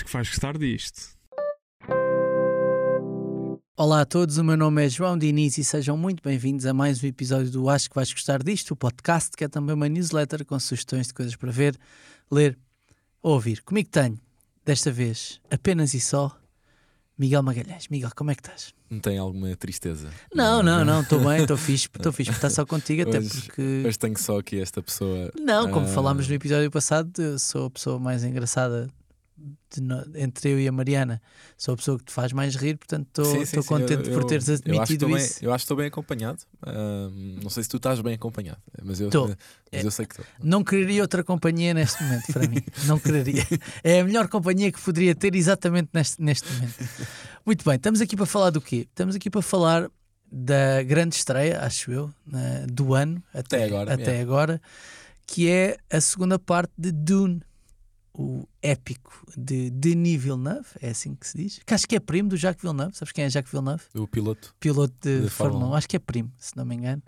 [0.00, 1.10] acho que vais gostar disto.
[3.76, 7.02] Olá a todos, o meu nome é João Diniz e sejam muito bem-vindos a mais
[7.02, 10.44] um episódio do Acho que vais gostar disto, o podcast que é também uma newsletter
[10.46, 11.78] com sugestões de coisas para ver,
[12.30, 12.58] ler
[13.22, 13.62] ou ouvir.
[13.62, 14.18] Comigo tenho,
[14.64, 16.34] desta vez, apenas e só,
[17.18, 17.88] Miguel Magalhães.
[17.88, 18.72] Miguel, como é que estás?
[18.88, 20.08] Não tem alguma tristeza?
[20.34, 23.82] Não, não, não, estou bem, estou fixe, estou fixe, estar só contigo, até Hoje- porque.
[23.84, 25.30] Mas tenho só aqui esta pessoa.
[25.38, 28.88] Não, como ah, falámos no episódio passado, eu sou a pessoa mais engraçada
[29.74, 31.22] de entre eu e a Mariana.
[31.56, 34.48] Sou a pessoa que te faz mais rir, portanto estou contente eu- por eu- teres
[34.48, 35.44] eu admitido bem- isso.
[35.44, 36.38] eu acho que estou bem acompanhado.
[36.62, 37.08] Ah,
[37.42, 39.28] não sei se tu estás bem acompanhado, mas eu, Tô.
[39.72, 40.26] mas eu sei que estou.
[40.42, 42.62] Não quereria outra companhia neste momento para mim.
[42.86, 43.46] Não quereria.
[43.84, 46.74] É a melhor companhia que poderia ter exatamente neste, neste momento.
[47.46, 48.86] Muito bem, estamos aqui para falar do quê?
[48.90, 49.88] Estamos aqui para falar
[50.32, 54.22] da grande estreia, acho eu, na- do ano até, Até agora, até yeah.
[54.22, 54.62] agora,
[55.26, 57.40] que é a segunda parte de Dune,
[58.12, 61.60] o épico de Denis Villeneuve, é assim que se diz.
[61.64, 62.96] Que acho que é primo do Jacques Villeneuve.
[62.96, 63.84] Sabes quem é Jacques Villeneuve?
[63.94, 64.54] O piloto.
[64.58, 67.02] piloto de, De Fórmula Fórmula 1, acho que é primo, se não me engano.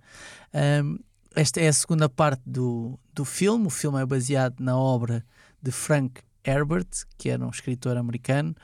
[0.84, 0.98] Um,
[1.34, 3.66] esta é a segunda parte do, do filme.
[3.66, 5.24] O filme é baseado na obra
[5.60, 8.54] de Frank Herbert, que era um escritor americano,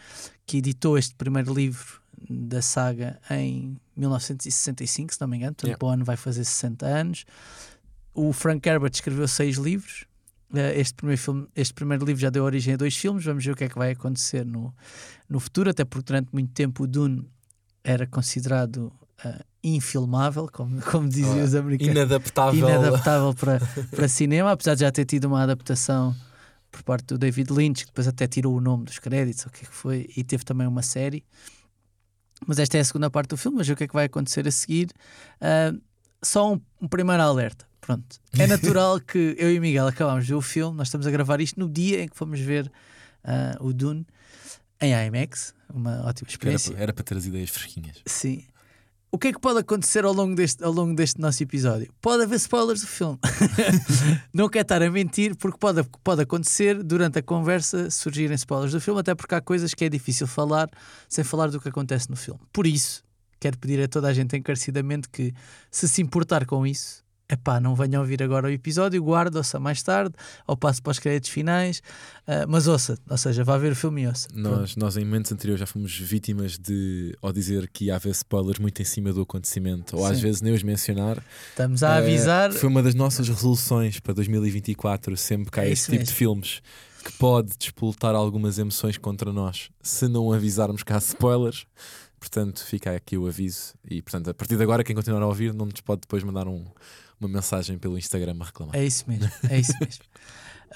[0.46, 5.54] que editou este primeiro livro da saga em 1965, se não me engano.
[5.54, 5.86] Portanto, Yeah.
[5.86, 7.24] o ano vai fazer 60 anos.
[8.14, 10.04] O Frank Herbert escreveu seis livros.
[10.54, 13.24] Eh, Este primeiro, filme, este primeiro livro já deu origem a dois filmes.
[13.24, 14.74] Vamos ver o que é que vai acontecer no,
[15.28, 17.28] no futuro, até porque durante muito tempo o Dune
[17.84, 18.92] era considerado
[19.24, 22.58] ah, infilmável, como, como diziam Ah, os americanos, Inadaptável.
[22.68, 23.60] inadaptável para,
[23.90, 26.14] para cinema, apesar de já ter tido uma adaptação
[26.70, 29.64] por parte do David Lynch, que depois até tirou o nome dos créditos, o que
[29.64, 31.24] é que foi, e teve também uma série.
[32.46, 34.04] Mas esta é a segunda parte do filme, vamos ver o que é que vai
[34.06, 34.90] acontecer a seguir.
[35.40, 35.72] Ah,
[36.22, 37.66] só um, um primeiro alerta.
[37.80, 38.16] Pronto.
[38.38, 41.10] É natural que eu e o Miguel acabámos de ver o filme, nós estamos a
[41.10, 42.70] gravar isto no dia em que fomos ver
[43.24, 44.06] ah, o Dune
[44.80, 46.72] em IMAX, uma ótima Era, experiência.
[46.72, 47.96] para- era para ter as ideias fresquinhas.
[48.06, 48.44] Sim.
[49.10, 51.90] O que é que pode acontecer ao longo deste, ao longo deste nosso episódio?
[52.00, 53.18] Pode haver spoilers do filme.
[54.34, 58.80] não quero estar a mentir, porque pode, pode acontecer durante a conversa surgirem spoilers do
[58.80, 60.68] filme, até porque há coisas que é difícil falar
[61.08, 62.40] sem falar do que acontece no filme.
[62.52, 63.02] Por isso,
[63.40, 65.32] quero pedir a toda a gente encarecidamente que,
[65.70, 69.82] se se importar com isso, epá, não venham ouvir agora o episódio, guarde, ouça mais
[69.82, 70.14] tarde,
[70.46, 71.82] ou passe para os créditos finais,
[72.26, 74.28] ah, mas ouça, ou seja, vá ver o filme e ouça.
[74.34, 78.58] Nós, nós, em momentos anteriores, já fomos vítimas de, ao dizer que ia haver spoilers
[78.58, 80.22] muito em cima do acontecimento, ou às Sim.
[80.22, 81.22] vezes nem os mencionar.
[81.50, 82.52] Estamos a Eh, avisar.
[82.52, 86.06] foi uma das nossas resoluções para 2024, sempre que há É esse tipo mesmo.
[86.06, 86.62] de filmes
[87.04, 91.66] que pode despoltar algumas emoções contra nós se não avisarmos que há spoilers.
[92.20, 93.74] Portanto, fica aqui o aviso.
[93.88, 96.48] E, portanto, a partir de agora, quem continuar a ouvir, não nos pode depois mandar
[96.48, 96.64] um-
[97.20, 98.76] uma mensagem pelo Instagram a reclamar.
[98.76, 100.04] É isso mesmo, é isso mesmo.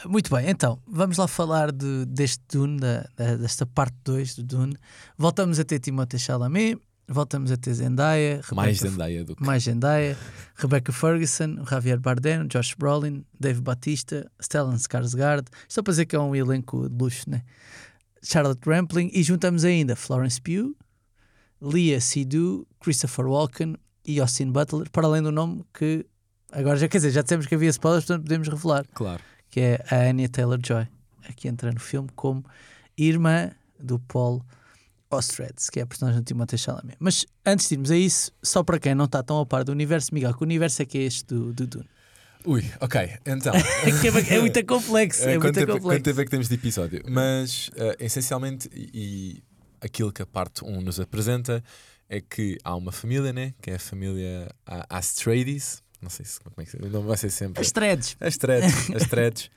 [0.07, 4.43] Muito bem, então, vamos lá falar de, deste Dune, da, da- desta parte 2 do
[4.43, 4.77] Dune.
[5.19, 9.45] Voltamos a ter Timothée Chalamet, voltamos a ter Zendaya, Mais Rebecca- Zendaya do que.
[9.45, 10.17] mais Zendaya,
[10.57, 15.47] Rebecca Ferguson, Javier Bardem, Josh Brolin, Dave Batista, Stellan Skarsgård.
[15.69, 17.43] Só para dizer que é um elenco de luxo, né?
[18.25, 20.75] Charlotte Rampling e juntamos ainda Florence Pugh,
[21.61, 23.77] Leah Seydoux, Christopher Walken
[24.07, 26.07] e Austin Butler, para além do nome que
[26.53, 29.23] agora já quer dizer, já dissemos que havia spoilers, portanto podemos revelar, Claro.
[29.51, 30.87] que é a Anya Taylor-Joy,
[31.29, 32.45] aqui entra no filme como
[32.97, 34.43] irmã do Paul
[35.11, 36.97] Ostred, que é a personagem de Timothée Chalamet.
[36.99, 39.73] Mas antes de irmos a isso, só para quem não está tão a par do
[39.73, 41.89] universo, Miguel, que universo é que é este do, do Dune?
[42.45, 43.19] Ui, ok.
[43.27, 43.53] Então.
[43.85, 46.03] É, é, é muito complexo, é quanto, muito tempo, quanto complexo.
[46.05, 47.03] tempo é que temos de episódio?
[47.09, 49.43] Mas, eh, essencialmente, e,
[49.81, 51.63] aquilo que a parte 1 nos apresenta
[52.09, 53.55] é que há uma família, né?
[53.61, 54.49] Que é a família
[54.89, 55.83] Astrades.
[56.03, 57.63] Não sei se, como é que não vai ser sempre.
[57.63, 58.17] As threads.
[58.21, 58.91] Astrades.
[58.95, 59.51] Astrades.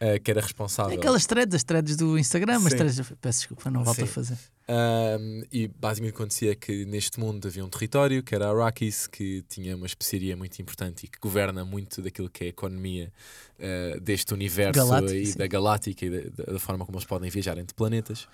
[0.00, 0.98] eh, que era responsável.
[0.98, 2.76] Aquelas threads, as threads do Instagram, as Sim.
[2.76, 4.12] threads, peço desculpa, não volto a Sim.
[4.12, 4.36] fazer.
[4.68, 9.76] Um, e basicamente acontecia que neste mundo havia um território que era Arrakis, que tinha
[9.76, 13.12] uma especiaria muito importante e que governa muito daquilo que é a economia
[13.58, 15.38] uh, deste universo Galáctico, e sim.
[15.38, 18.26] da galáctica e da, da forma como eles podem viajar entre planetas.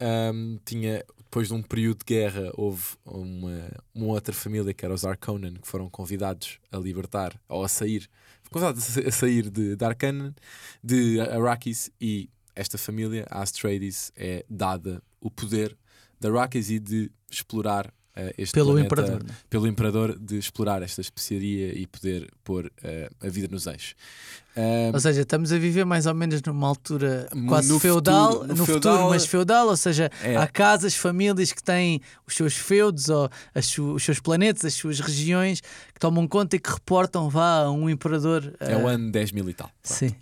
[0.00, 4.94] Um, tinha, depois de um período de guerra, houve uma, uma outra família que era
[4.94, 8.08] os Arconan, que foram convidados a libertar ou a sair,
[8.52, 9.84] convidados a sa- a sair de, de
[10.80, 15.76] de Arrakis, e esta família, a Astrades, é dada o poder
[16.20, 17.92] de Arrakis e de explorar
[18.38, 19.24] este Pelo planeta, Imperador.
[19.24, 19.34] né?
[19.50, 23.94] pelo Imperador, de explorar esta especiaria e poder pôr eh, a vida nos eixos.
[24.56, 28.46] Ah, Ou seja, estamos a viver mais ou menos numa altura quase No feudal, futuro-
[28.46, 30.36] no, no futuro, feudal- mas feudal, ou seja, É.
[30.36, 35.60] há casas, famílias que têm os seus feudos ou os seus planetas, as suas regiões,
[35.60, 38.54] que tomam conta e que reportam vá a um imperador.
[38.60, 39.68] é o ah, ano 10 mil e tal.
[39.82, 40.14] Sim.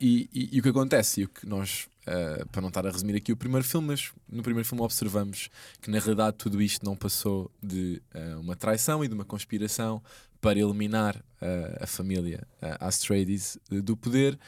[0.00, 2.90] E, e- e o que acontece, e o que nós uh, para não estar a
[2.90, 5.48] resumir aqui o primeiro filme, mas no primeiro filme observamos
[5.80, 10.02] que na realidade tudo isto não passou de uh, uma traição e de uma conspiração
[10.40, 12.46] para eliminar uh, a família
[12.80, 14.38] Astreides do poder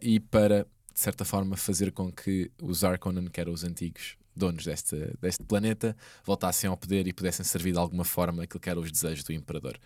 [0.00, 4.64] e para, de certa forma, fazer com que os Arconan, que eram os antigos donos
[4.64, 5.94] deste, deste planeta,
[6.24, 9.32] voltassem ao poder e pudessem servir de alguma forma aquilo que eram os desejos do
[9.32, 9.78] Imperador.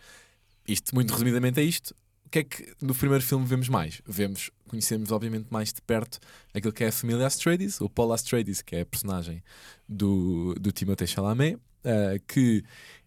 [0.69, 1.95] Isto, muito resumidamente, é isto
[2.31, 4.01] o que é que no primeiro filme vemos mais?
[4.07, 6.21] Vemos, conhecemos obviamente mais de perto
[6.55, 9.43] aquilo que é a família Astreides, o Paul Astreides, que é a personagem
[9.89, 12.63] do, do Timothée Chalamet, uh, que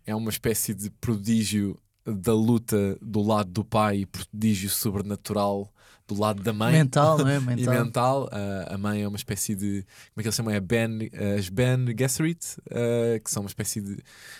[0.05, 5.73] é uma espécie de prodígio da luta do lado do pai, prodígio sobrenatural
[6.13, 6.73] do lado da mãe.
[6.73, 7.39] Mental, não é?
[7.39, 7.73] Mental.
[7.73, 8.23] e mental.
[8.25, 9.85] Uh, a mãe é uma espécie de.
[10.13, 10.53] Como é que eles chamam?
[10.53, 13.95] É Ben, uh, as Ben Gesserit, uh, que são uma espécie de.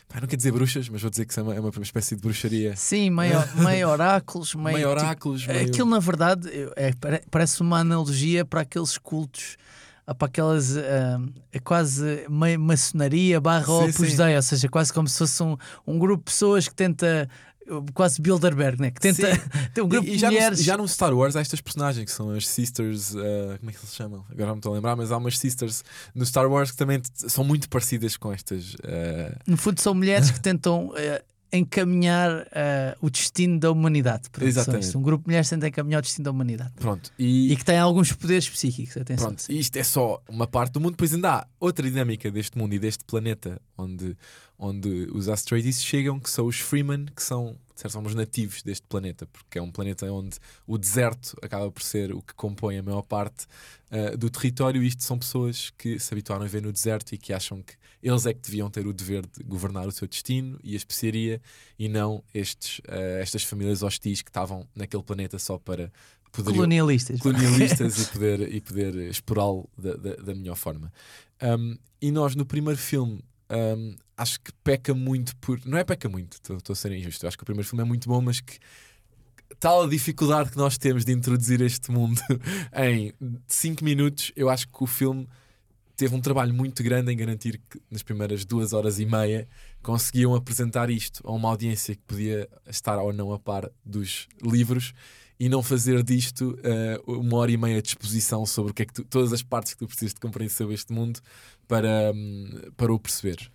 [0.08, 2.22] Pá, não quero dizer bruxas, mas vou dizer que são, é uma, uma espécie de
[2.22, 2.76] bruxaria.
[2.76, 4.56] Sim, meio, meio oráculos.
[4.56, 5.42] Meio, meio oráculos.
[5.42, 5.68] Tipo, meio...
[5.68, 6.92] Aquilo, na verdade, é,
[7.30, 9.58] parece uma analogia para aqueles cultos
[10.18, 11.32] para aquelas uh,
[11.64, 12.26] quase
[12.60, 15.56] maçonaria barra Opus Dei, ou seja, quase como se fosse um,
[15.88, 17.30] um grupo de pessoas que tenta
[17.94, 18.92] quase Bilderberg, né?
[18.92, 19.28] que tenta
[19.74, 20.60] ter um grupo e, e já de mulheres.
[20.60, 23.74] No, já no Star Wars há estas personagens que são as Sisters, uh, como é
[23.74, 24.26] que eles chamam?
[24.30, 25.84] Agora não me estou a lembrar, mas há umas Sisters
[26.14, 28.74] no Star Wars que também são muito parecidas com estas.
[28.76, 29.36] Uh...
[29.48, 30.90] No fundo, são mulheres que tentam.
[30.90, 32.48] Uh, encaminhar
[33.00, 34.24] o destino da humanidade.
[34.42, 34.98] Exatamente.
[34.98, 36.74] Um grupo de mulheres tenta encaminhar o destino da humanidade.
[36.76, 37.12] Pronto.
[37.18, 38.98] E, e que tem alguns poderes psíquicos.
[38.98, 39.28] Atenção.
[39.28, 39.46] Pronto.
[39.50, 42.74] E isto é só uma parte do mundo, pois ainda há outra dinâmica deste mundo
[42.74, 44.18] e deste planeta onde,
[44.58, 49.26] onde os Astreides chegam, que são os Freeman, que são certo, somos nativos deste planeta,
[49.28, 53.02] porque é um planeta onde o deserto acaba por ser o que compõe a maior
[53.02, 53.46] parte
[53.92, 54.82] uh, do território.
[54.84, 57.76] E isto são pessoas que se habituaram a viver no deserto e que acham que
[58.04, 61.42] eles é que deviam ter o dever de governar o seu destino e a especiaria,
[61.80, 65.92] e não estes, uh, estas famílias hostis que estavam naquele planeta só para
[66.34, 70.92] poder colonialistas, colonialistas e poder, e poder explorá-lo da, da, da, melhor forma.
[71.42, 75.60] Um, e nós, no primeiro filme, um, acho que peca muito por.
[75.66, 77.26] Não é peca muito, estou a ser injusto.
[77.26, 78.60] Acho que o primeiro filme é muito bom, mas que
[79.60, 82.20] tal a dificuldade que nós temos de introduzir este mundo
[82.76, 83.14] em
[83.48, 85.26] 5 minutos, eu acho que o filme
[86.04, 89.48] teve um trabalho muito grande em garantir que nas primeiras duas horas e meia
[89.82, 94.94] conseguiam apresentar isto a uma audiência que podia estar ou não a par dos livros
[95.40, 98.86] e não fazer disto uh, uma hora e meia de exposição sobre o que é
[98.86, 101.22] que tu, todas as partes que tu precisas de compreender sobre este mundo
[101.70, 103.50] para, um, para o perceber.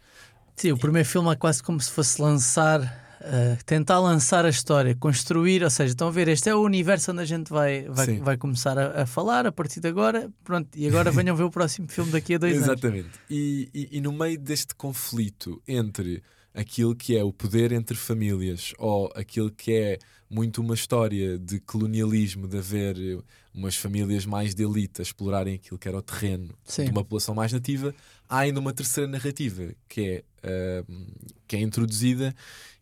[0.57, 2.81] Sim, o primeiro filme é quase como se fosse lançar,
[3.21, 7.13] uh, tentar lançar a história, construir, ou seja, estão a ver, este é o universo
[7.13, 10.69] onde a gente vai, vai, vai começar a, a, falar a partir de agora, pronto,
[10.77, 12.85] e agora venham ver o próximo filme daqui a dois Exatamente.
[12.87, 12.97] anos.
[12.97, 13.21] Exatamente.
[13.31, 16.23] E, e, e no meio deste conflito entre
[16.55, 19.99] aquilo que é o poder entre famílias ou aquilo que é
[20.29, 22.97] muito uma história de colonialismo, de haver
[23.55, 26.85] umas famílias mais de elite a explorarem aquilo que era o terreno Sim.
[26.85, 27.95] de uma população mais nativa,
[28.29, 30.93] há ainda uma terceira narrativa que é, uh,
[31.47, 32.35] que é introduzida,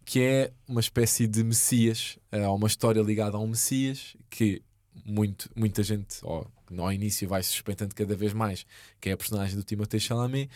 [0.06, 4.62] que é uma espécie de Messias, uh, uma história ligada a um Messias que
[5.04, 6.46] muito, muita gente, oh,
[6.78, 8.64] ao início vai suspeitando cada vez mais,
[9.00, 10.48] que é a personagem do Timothée Chalamet,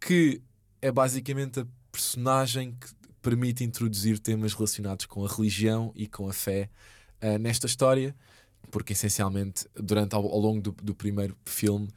[0.00, 0.40] que
[0.80, 2.88] é basicamente a personagem que
[3.20, 6.70] permite introduzir temas relacionados com a religião e com a fé
[7.20, 8.14] uh, nesta história,
[8.70, 11.88] porque essencialmente, durante ao, ao longo do, do, primeiro filme,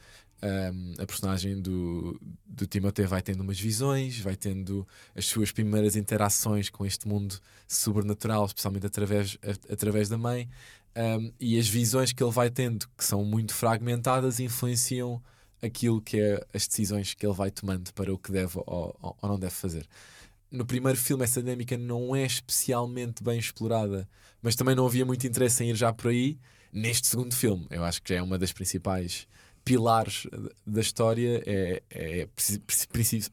[0.44, 5.96] um, a personagem do, do Timothée vai tendo umas visões, vai tendo as suas primeiras
[5.96, 10.50] interações com este mundo sobrenatural, especialmente através, a, através da mãe,
[10.96, 15.22] um, e as visões que ele vai tendo, que são muito fragmentadas, influenciam
[15.62, 19.18] aquilo que é as decisões que ele vai tomando para o que deve ou, ou,
[19.22, 19.86] ou não deve fazer.
[20.52, 24.08] No primeiro filme, essa dinâmica não é especialmente bem explorada,
[24.42, 26.38] mas também não havia muito interesse em ir já por aí.
[26.72, 29.28] Neste segundo filme, eu acho que já é uma das principais
[29.66, 30.28] pilares
[30.66, 32.28] da história, é, é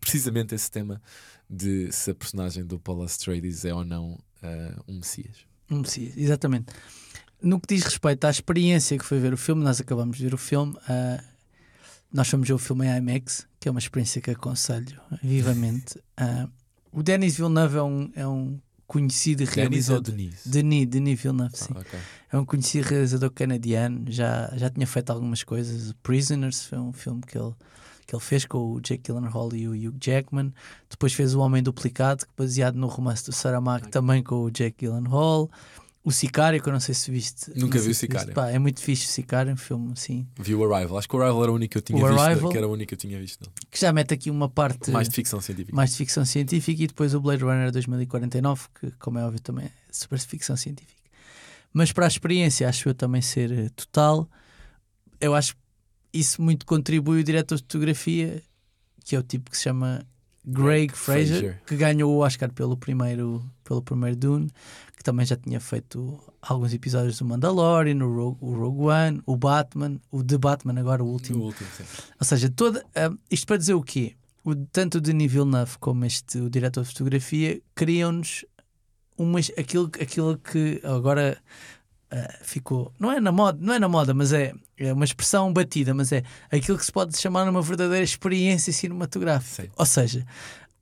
[0.01, 1.01] precisamente esse tema
[1.49, 4.13] de se a personagem do Paul Atreides é ou não
[4.43, 5.47] uh, um Messias.
[5.71, 6.73] Um Messias, exatamente.
[7.41, 10.35] No que diz respeito à experiência que foi ver o filme, nós acabamos de ver
[10.35, 10.73] o filme.
[10.73, 11.23] Uh,
[12.11, 15.99] nós fomos ver o filme em IMAX, que é uma experiência que aconselho vivamente.
[16.19, 16.51] Uh,
[16.91, 18.61] o Denis Villeneuve é um, é um
[18.93, 20.03] conhecido realizador.
[20.03, 20.47] Denis ou Denis?
[20.47, 21.73] Denis, Denis Villeneuve, sim.
[21.75, 22.01] Ah, okay.
[22.31, 25.95] É um conhecido realizador canadiano, já, já tinha feito algumas coisas.
[26.03, 27.55] Prisoners foi um filme que ele,
[28.07, 30.53] que ele fez com o Jake Gyllenhaal e o Hugh Jackman.
[30.91, 33.91] Depois fez O Homem Duplicado, baseado no romance do Saramago, okay.
[33.91, 35.51] também com o Jake Gyllenhaal.
[36.05, 37.53] O Sicário, que eu não sei se viste.
[37.55, 38.35] Nunca vi o Sicário.
[38.35, 40.27] Pá, é muito fixe o Sicário, um filme assim.
[40.37, 40.99] Vi o Arrival.
[40.99, 42.21] Acho que o Arrival era o único que eu tinha o visto.
[42.21, 43.45] Arrival, que era o único que eu tinha visto.
[43.45, 43.53] Não.
[43.71, 44.91] Que já mete aqui uma parte.
[44.91, 45.77] Mais de ficção científica.
[45.77, 49.67] Mais de ficção científica e depois o Blade Runner 2049, que, como é óbvio, também
[49.67, 51.01] é super ficção científica.
[51.73, 54.29] Mas para a experiência, acho eu também ser eh, total.
[55.21, 55.55] Eu acho
[56.13, 58.43] isso muito contribui o diretor de fotografia,
[59.05, 60.05] que é o tipo que se chama
[60.45, 61.63] Greg Fraser, Fraser.
[61.67, 64.51] que ganhou o Oscar pelo primeiro, pelo primeiro Dune,
[64.97, 69.35] que também já tinha feito alguns episódios do Mandalorian, o Rogue, o Rogue One, o
[69.37, 71.43] Batman, o The Batman, agora o O último.
[71.45, 71.85] último, sim.
[72.21, 74.15] Ou seja, toda, ah, isto para dizer o quê?
[74.45, 78.45] O, tanto o Denis Villeneuve como este, o diretor de fotografia, criam-nos
[79.17, 81.39] umas, aquilo, aquilo que agora
[82.11, 82.93] ah, ficou.
[82.99, 86.13] Não é na moda, não é na moda, mas é, é uma expressão batida, mas
[86.13, 89.63] é aquilo que se pode chamar uma verdadeira experiência cinematográfica.
[89.63, 89.71] Sim.
[89.77, 90.27] Ou seja,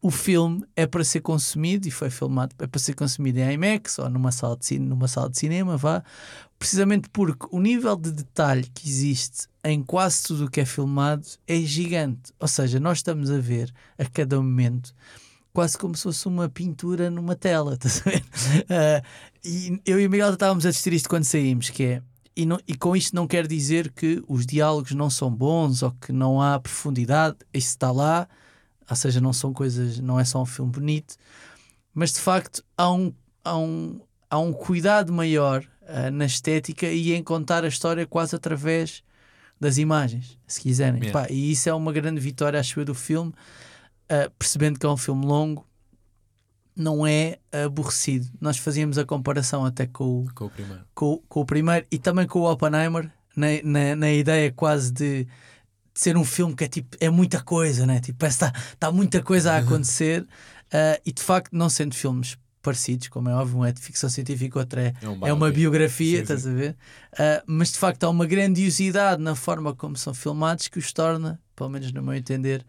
[0.02, 3.98] o filme é para ser consumido e foi filmado é para ser consumido em IMAX
[3.98, 6.02] ou numa sala de, numa sala de cinema, vá,
[6.58, 11.26] precisamente porque o nível de detalhe que existe em quase tudo o que é filmado
[11.46, 12.32] é gigante.
[12.38, 14.94] Ou seja, nós estamos a ver a cada momento
[15.52, 18.24] quase como se fosse uma pintura numa tela, estás a ver?
[18.70, 19.02] Ah,
[19.44, 22.02] e eu e o Miguel estávamos a discutir isto quando saímos, que é
[22.36, 25.90] e, não- e com isto não quer dizer que os diálogos não são bons ou
[26.00, 28.26] que não há profundidade, isso está lá,
[28.90, 31.14] ou seja, não são coisas, não é só um filme bonito,
[31.94, 37.12] mas de facto há um, há um, há um cuidado maior ah, na estética e
[37.12, 39.02] em contar a história quase através
[39.60, 41.00] das imagens, se quiserem.
[41.02, 41.20] Yeah.
[41.20, 43.32] Pá, e isso é uma grande vitória, acho eu, do filme,
[44.08, 45.64] ah, percebendo que é um filme longo,
[46.74, 48.26] não é aborrecido.
[48.40, 50.84] Nós fazíamos a comparação até com o, Com o primeiro.
[50.94, 55.26] com, com o primeiro e também com o Oppenheimer, na, na, na ideia quase de
[56.00, 58.00] ser um filme que é tipo, é muita coisa, né?
[58.00, 60.26] Tipo, parece que está tá muita coisa a acontecer
[60.72, 64.08] ah, e de facto, não sendo filmes parecidos, como é óbvio, um é de ficção
[64.10, 66.50] científica, outro é, É, um é uma biografia, Sim, estás sim.
[66.50, 66.76] a ver?
[67.18, 71.40] Ah, mas de facto há uma grandiosidade na forma como são filmados que os torna,
[71.56, 72.64] pelo menos no meu entender,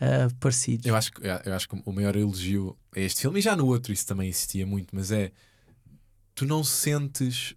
[0.00, 0.86] ah, parecidos.
[0.86, 3.66] Eu acho, que- eu acho que o maior elogio a este filme, e já no
[3.66, 5.30] outro isso também existia muito, mas é
[6.34, 7.54] tu não sentes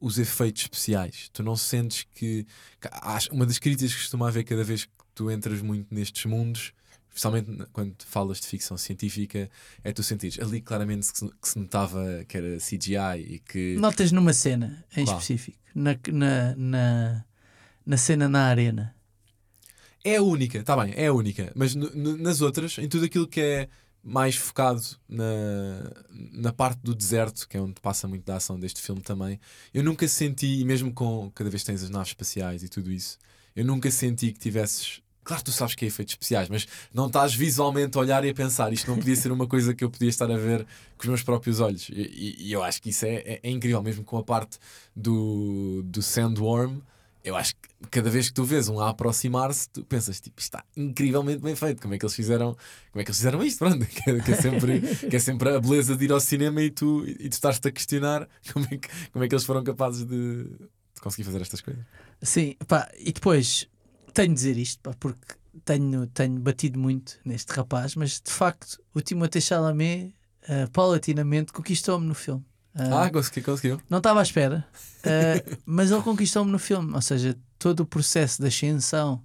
[0.00, 2.46] os efeitos especiais, tu não sentes que.
[3.32, 6.72] uma das críticas que costuma haver cada vez que tu entras muito nestes mundos,
[7.08, 9.48] especialmente quando falas de ficção científica,
[9.82, 13.76] é tu sentires ali claramente que se, que se notava que era CGI e que.
[13.78, 17.24] Notas numa cena em específico, na, na, na,
[17.86, 18.94] na cena na arena.
[20.04, 21.50] É a única, está bem, é a única.
[21.56, 23.68] Mas no- no- nas outras, em tudo aquilo que é
[24.08, 25.90] mais focado na,
[26.32, 29.40] na parte do deserto, que é onde passa muito da ação deste filme também,
[29.74, 33.18] eu nunca senti, e mesmo com cada vez tens as naves espaciais e tudo isso,
[33.56, 35.00] eu nunca senti que tivesses.
[35.24, 38.28] Claro que tu sabes que é efeitos especiais, mas não estás visualmente a olhar e
[38.30, 40.64] a pensar isto não podia ser uma coisa que eu podia estar a ver
[40.96, 41.88] com os meus próprios olhos.
[41.88, 44.56] E, e- e eu acho que isso é, é- é incrível, mesmo com a parte
[44.94, 46.78] do, do Sandworm.
[47.26, 50.64] Eu acho que cada vez que tu vês um a aproximar-se, tu pensas, tipo, está
[50.76, 51.82] incrivelmente bem feito.
[51.82, 52.56] Como é que eles fizeram,
[52.92, 53.58] como é que eles fizeram isto?
[53.66, 56.62] Pronto, que, é, que é sempre, que é sempre a beleza de ir ao cinema
[56.62, 59.64] e tu, e tu estás-te a questionar como é, que, como é que eles foram
[59.64, 61.84] capazes de, de conseguir fazer estas coisas.
[62.22, 63.68] Sim, pá, e depois
[64.14, 68.80] tenho de dizer isto, pá, porque tenho, tenho batido muito neste rapaz, mas de facto
[68.94, 70.14] o Timothée Chalamet
[70.48, 72.44] ah, paulatinamente conquistou-me no filme.
[72.78, 73.80] Ah, Ah, conseguiu, conseguiu.
[73.88, 74.66] não estava à espera,
[75.04, 79.22] ah, mas ele conquistou-me no filme, ou seja, todo o processo de ascensão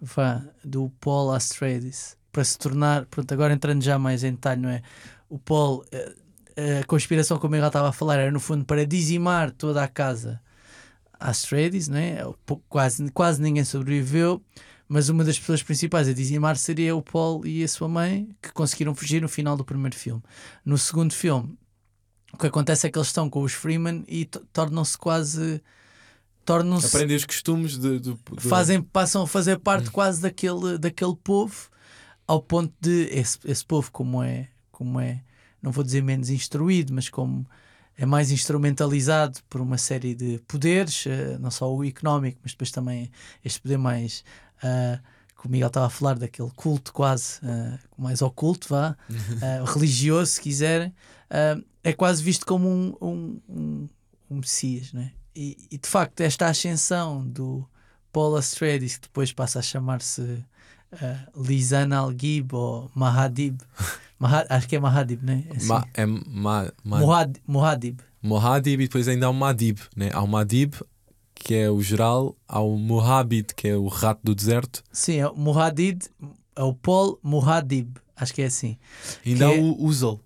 [0.00, 4.68] vá, do Paul Atreides para se tornar, pronto, agora entrando já mais em detalhe, não
[4.68, 4.82] é?
[5.28, 9.50] O Paul, ah, a conspiração, como já estava a falar, era no fundo para dizimar
[9.50, 10.40] toda a casa
[11.18, 12.22] Atreides, não é?
[12.44, 14.42] Pou- Quase, quase ninguém sobreviveu,
[14.88, 18.52] mas uma das pessoas principais a dizimar seria o Paul e a sua mãe, que
[18.52, 20.22] conseguiram fugir no final do primeiro filme.
[20.64, 21.56] No segundo filme,
[22.32, 25.62] o que acontece é que eles estão com os Freeman e to- tornam-se quase.
[26.44, 31.16] tornam-se Aprendem os costumes de, do, do- fazem, passam a fazer parte quase daquele, daquele
[31.16, 31.68] povo,
[32.26, 35.22] ao ponto de esse, esse povo, como é, como é,
[35.62, 37.46] não vou dizer menos instruído, mas como
[37.96, 42.70] é mais instrumentalizado por uma série de poderes, eh, não só o económico, mas depois
[42.70, 43.10] também
[43.44, 44.22] este poder mais.
[44.62, 45.00] ah,
[45.38, 48.96] que o Miguel estava a falar daquele culto quase ah, mais oculto, vá,
[49.42, 50.94] ah, religioso, se quiserem,
[51.30, 51.58] ah,
[51.90, 53.88] é quase visto como um, um, um,
[54.30, 55.12] um Messias, né?
[55.34, 57.64] E, e de facto, esta ascensão do
[58.12, 63.60] Paul Atreides, que depois passa a chamar-se uh, Lisan Al-Gib ou Mahadib,
[64.18, 65.44] Maha- acho que é Mahadib, né?
[65.50, 65.66] É assim.
[65.68, 66.98] Ma, é ma, ma,
[67.46, 68.00] Muhadib.
[68.22, 69.78] Mohadib e depois ainda há o Madib.
[69.94, 70.10] Né?
[70.12, 70.74] Há o Madib,
[71.34, 75.28] que é o geral, há o Mohabit, que é o rato do deserto, Sim, é
[75.28, 76.00] o Muhadib,
[76.56, 78.78] é o Paul Muhadib, acho que é assim.
[79.24, 80.20] e ainda há é- o Uzol.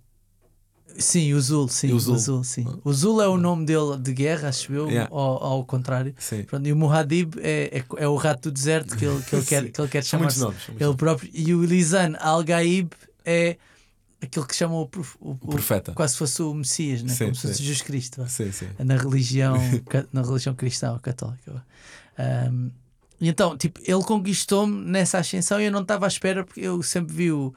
[0.99, 2.19] Sim, o Zul, sim, o o Zul.
[2.19, 2.67] Zul, sim.
[2.85, 5.09] O Zul é o nome dele de guerra, acho eu, Yeah.
[5.15, 6.15] ao, ao contrário.
[6.19, 6.43] Sim.
[6.45, 9.45] Pronto, e o Muhadib é, é, é o rato do deserto que ele, que ele
[9.47, 10.69] quer, que ele quer São muitos nomes.
[10.69, 10.97] Ele nomes.
[10.97, 11.31] próprio.
[11.33, 12.91] E o Lisan Al-Gaib
[13.25, 13.57] é
[14.23, 15.93] aquele que chamam o, o- O profeta.
[15.93, 17.13] quase fosse o Messias, né?
[17.15, 17.63] Sim, como se fosse.
[17.63, 18.25] Jesus Cristo.
[18.29, 18.69] Sim, sim.
[18.79, 19.57] na religião,
[20.13, 21.65] na religião cristã ou católica.
[22.19, 22.71] Um,
[23.21, 26.83] E então, tipo, ele conquistou-me nessa ascensão e eu não estava à espera porque eu
[26.83, 27.55] sempre vi o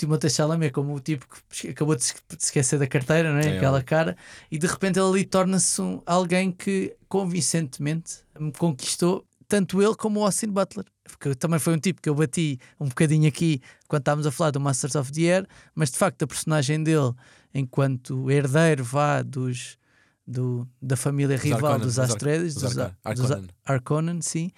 [0.00, 3.46] Timothée Chalamet como o tipo que acabou de se esquecer da carteira, não é?
[3.54, 4.16] É, Aquela cara,
[4.50, 10.20] e de repente ele ali torna-se um, alguém que convincentemente me conquistou, tanto ele como
[10.20, 10.86] o Austin Butler.
[11.04, 14.50] Porque também foi um tipo que eu bati um bocadinho aqui quando estávamos a falar
[14.52, 17.12] do Masters of the Air, mas de facto a personagem dele,
[17.54, 19.78] enquanto herdeiro vá dos.
[20.26, 23.50] Do, da família rival dos Astredes, dos dos, Arca- Ar- dos Ar- Harkonnen.
[23.64, 24.52] Harkonnen, sim.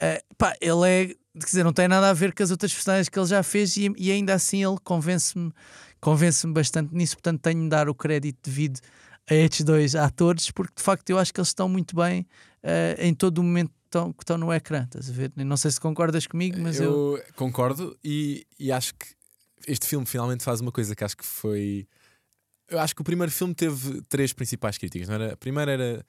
[0.00, 3.08] Eh, pá, ele é, quer dizer, não tem nada a ver com as outras personagens
[3.08, 5.52] que ele já fez e, e ainda assim ele convence-me
[6.00, 8.80] convence-me bastante nisso, portanto tenho de dar o crédito devido
[9.28, 12.26] a estes dois atores, porque de facto eu acho que eles estão muito bem
[12.62, 15.32] eh, em todo o momento estão, que estão no ecrã, estás a ver?
[15.36, 17.16] Não sei se concordas comigo, mas eu.
[17.16, 19.06] eu, concordo e, e acho que
[19.66, 21.88] este filme finalmente faz uma coisa que acho que foi.
[22.68, 25.32] Eu acho que o primeiro filme teve três principais críticas, não era?
[25.32, 26.06] A primeira era.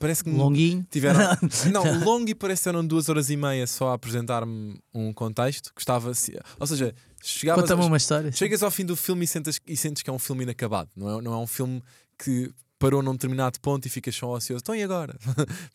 [0.00, 0.84] Parece que Longuinho.
[0.90, 1.20] tiveram.
[1.70, 5.70] não, longo e parece que eram duas horas e meia só a apresentar-me um contexto.
[5.74, 6.10] Gostava.
[6.58, 7.64] Ou seja, chegavas.
[7.64, 8.32] Conta-me uma história.
[8.32, 11.18] Chegas ao fim do filme e, sentas, e sentes que é um filme inacabado, não
[11.18, 11.82] é, não é um filme
[12.18, 14.62] que parou num determinado ponto e ficas só ansioso.
[14.62, 15.14] Então e agora?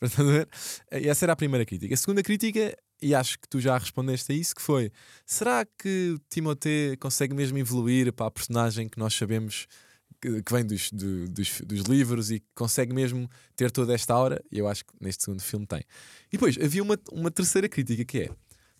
[0.91, 1.93] E essa era a primeira crítica.
[1.93, 4.91] A segunda crítica, e acho que tu já respondeste a isso, que foi:
[5.23, 9.67] será que Timothée consegue mesmo evoluir para a personagem que nós sabemos
[10.21, 14.43] que, que vem dos, do- dos, dos livros e consegue mesmo ter toda esta aura?
[14.51, 15.79] E eu acho que neste segundo filme tem.
[15.79, 18.29] E depois havia uma, uma terceira crítica que é.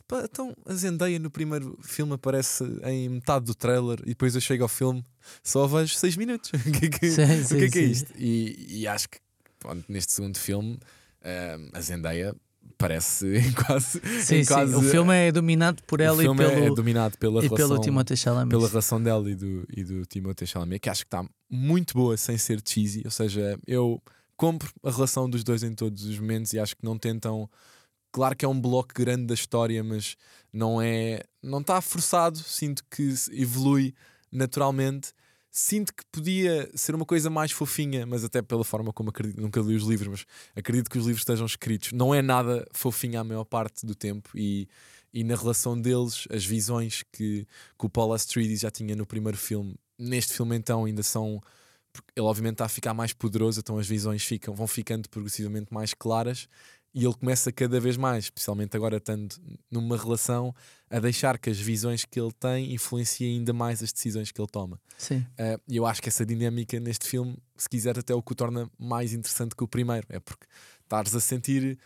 [0.08, 4.42] Pá, então a Zendaya no primeiro filme aparece em metade do trailer e depois eu
[4.42, 5.04] chego ao filme
[5.44, 6.52] só vejo 6 minutos.
[6.54, 8.14] o que é que, Sim, o que, é, que é isto?
[8.16, 9.18] E, e acho que
[9.58, 10.78] pronto, neste segundo filme
[11.24, 12.36] ah, a Zendaya
[12.78, 14.00] parece em quase.
[14.24, 14.54] Sim, em sim.
[14.54, 17.70] quase O filme é dominado por ela e é- pelo, é dominado pela e relação,
[17.70, 18.50] pelo Timothée Chalamet.
[18.50, 22.18] pela relação dela e do, e do Timothée Chalamet, que acho que está muito boa
[22.18, 23.02] sem ser cheesy.
[23.06, 24.02] Ou seja, eu
[24.38, 27.50] compro a relação dos dois em todos os momentos e acho que não tentam.
[28.12, 30.16] Claro que é um bloco grande da história, mas
[30.52, 31.22] não é.
[31.44, 32.38] Não está forçado.
[32.40, 33.94] Sinto que evolui
[34.32, 35.14] naturalmente.
[35.58, 39.62] Sinto que podia ser uma coisa mais fofinha, mas até pela forma como acredito, nunca
[39.62, 41.94] li os livros, mas acredito que os livros estejam escritos.
[41.94, 44.68] Não é nada fofinha a maior parte do tempo e,
[45.14, 47.48] e na relação deles, as visões que,
[47.80, 51.42] que o Paul Atreides já tinha no primeiro filme, neste filme então ainda são
[52.14, 55.94] ele obviamente está a ficar mais poderoso, então as visões ficam, vão ficando progressivamente mais
[55.94, 56.50] claras
[56.96, 59.36] e ele começa cada vez mais, especialmente agora estando
[59.70, 60.56] numa relação,
[60.90, 64.48] a deixar que as visões que ele tem influenciem ainda mais as decisões que ele
[64.48, 64.80] toma.
[64.98, 65.18] Sim.
[65.18, 68.32] Uh, E eu acho que essa dinâmica neste filme, se quiser, até é o que
[68.32, 70.08] o torna mais interessante que o primeiro.
[70.08, 70.48] É porque
[70.84, 71.78] estares a sentir.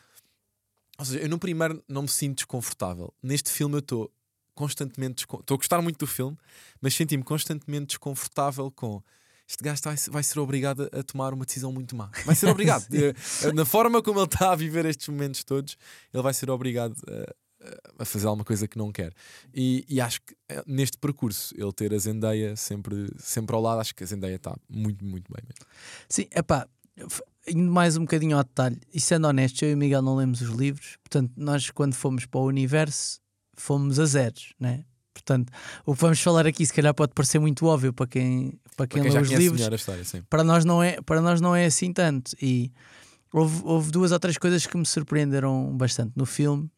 [1.00, 3.12] Ou seja, eu no primeiro não me sinto desconfortável.
[3.24, 4.14] Neste filme eu estou
[4.54, 5.24] constantemente.
[5.24, 6.38] Estou a gostar muito do filme,
[6.80, 9.02] mas senti-me constantemente desconfortável com.
[9.50, 12.12] Este gajo vai, vai ser obrigado a tomar uma decisão muito má.
[12.26, 12.86] Vai ser obrigado.
[12.94, 15.76] Eh, Na forma como ele está a viver estes momentos todos,
[16.14, 19.12] ele vai ser obrigado a, a fazer alguma coisa que não quer.
[19.54, 23.82] E, e acho que eh, neste percurso, ele ter a Zendaya sempre, sempre ao lado,
[23.82, 25.66] acho que a Zendaya está muito, muito bem mesmo.
[26.08, 29.78] Sim, epá, f- indo mais um bocadinho ao detalhe, e sendo honesto, eu e o
[29.78, 33.20] Miguel não lemos os livros, portanto, nós quando fomos para o universo
[33.56, 34.86] fomos a zeros, né?
[35.30, 35.54] Portanto,
[35.86, 39.04] o que vamos falar aqui se calhar pode parecer muito óbvio para quem, para quem,
[39.04, 41.94] Para quem lê os livros, história, para nós não é, para nós não é assim
[41.94, 42.36] tanto.
[42.42, 42.72] E
[43.32, 46.70] houve, houve duas ou três coisas que me surpreenderam bastante no filme.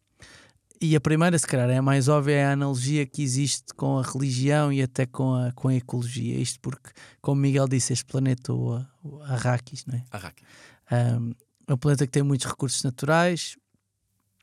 [0.82, 4.00] E a primeira, se calhar, é a mais óbvia, é a analogia que existe com
[4.00, 6.38] a religião e até com a, com a ecologia.
[6.40, 6.90] Isto porque,
[7.22, 10.04] como Miguel disse, este planeta, o, o Arrakis, não é?
[10.12, 10.44] Arraki.
[10.92, 11.32] Um,
[11.68, 13.56] é um planeta que tem muitos recursos naturais.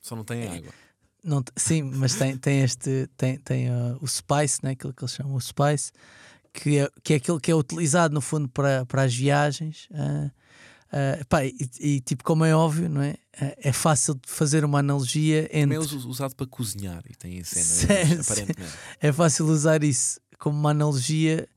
[0.00, 0.72] Só não tem água.
[1.28, 5.14] Não, sim, mas tem, tem este tem, tem uh, o spice, né, aquilo que eles
[5.14, 5.92] chamam o spice,
[6.52, 9.86] que é, que é aquilo que é utilizado no fundo para, para as viagens.
[9.90, 13.14] uh, uh, pá, e, e, tipo, como é óbvio, não é?
[13.58, 15.96] É fácil de fazer uma analogia Também é entre.
[15.96, 18.32] us- usado para cozinhar e tem Sim, cenas, sim.
[18.32, 18.72] aparentemente.
[19.00, 21.48] É fácil usar isso como uma analogia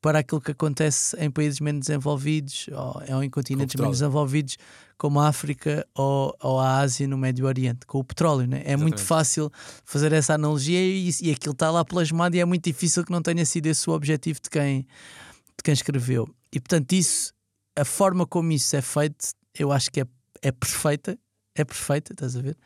[0.00, 4.58] para aquilo que acontece em países menos desenvolvidos ou, ou em continentes menos desenvolvidos,
[4.96, 8.46] como a África ou, ou a Ásia no Médio Oriente, com o petróleo.
[8.46, 8.62] Né?
[8.64, 9.02] É muito Exatamente.
[9.02, 9.50] fácil
[9.84, 13.22] fazer essa analogia e, e aquilo está lá plasmado e é muito difícil que não
[13.22, 16.28] tenha sido esse o objetivo de quem, de quem escreveu.
[16.52, 17.32] E portanto, isso,
[17.76, 20.06] a forma como isso é feito, eu acho que é,
[20.42, 21.18] é perfeita.
[21.56, 22.56] É perfeita, estás a ver?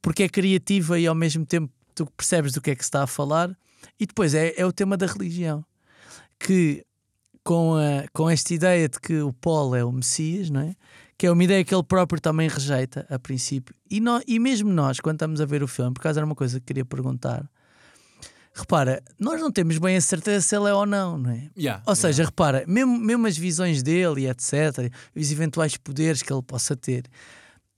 [0.00, 3.02] Porque é criativa e ao mesmo tempo tu percebes do que é que se está
[3.02, 3.56] a falar.
[3.98, 5.64] E depois é, é o tema da religião
[6.38, 6.84] que
[7.44, 10.74] com, a, com esta ideia de que o Paulo é o Messias, não é?
[11.18, 13.74] Que é uma ideia que ele próprio também rejeita a princípio.
[13.90, 16.34] E, nó- e mesmo nós, quando estamos a ver o filme, por causa era uma
[16.34, 17.48] coisa que queria perguntar.
[18.54, 21.48] Repara, nós não temos bem a certeza se ele é ou não, não é?
[21.56, 26.30] Yeah, Ou seja, repara, mesmo, mesmo as visões dele e etc., os eventuais poderes que
[26.30, 27.04] ele possa ter,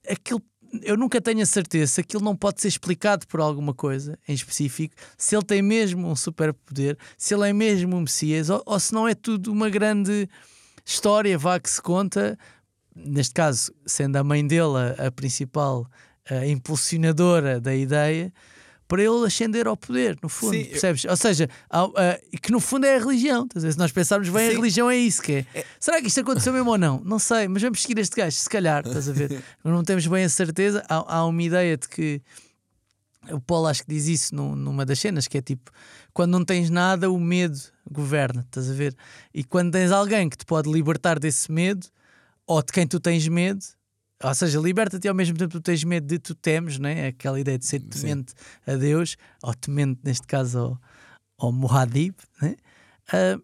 [0.09, 0.41] aquilo
[0.81, 4.33] eu nunca tenho a certeza se aquilo não pode ser explicado por alguma coisa em
[4.33, 8.77] específico, se ele tem mesmo um superpoder, se ele é mesmo um Messias, ou, ou
[8.77, 10.27] se não é tudo uma grande
[10.83, 12.37] história vá que se conta,
[12.95, 15.85] neste caso, sendo a mãe dele a, a principal
[16.29, 18.33] a impulsionadora da ideia,
[18.87, 21.05] para ele ascender ao poder, no fundo, Sim, percebes?
[21.05, 23.47] Ou seja, há- ah, que no fundo é a religião.
[23.55, 23.71] a ver?
[23.73, 24.55] Se nós pensarmos bem, a Sim.
[24.57, 25.65] religião é isso que é.
[25.79, 27.01] Será que isto aconteceu mesmo ou não?
[27.03, 29.41] Não sei, mas vamos seguir este gajo, se calhar, estás a ver?
[29.63, 30.83] não temos bem a certeza.
[30.87, 32.21] Há, há uma ideia de que
[33.31, 35.71] o Paulo acho que diz isso num- numa das cenas, que é tipo,
[36.13, 38.95] quando não tens nada, o medo governa, estás a ver?
[39.33, 41.87] E quando tens alguém que te pode libertar desse medo,
[42.47, 43.63] ou de quem tu tens medo,
[44.23, 47.07] ou seja, liberta-te ao mesmo tempo tu tens medo de tu temes, não é?
[47.07, 47.87] Aquela ideia de ser Sim.
[47.89, 48.33] temente
[48.65, 50.81] a Deus, ou temente, neste caso, ao,
[51.37, 52.55] ao Muad'Dib, né?
[53.11, 53.39] Ah,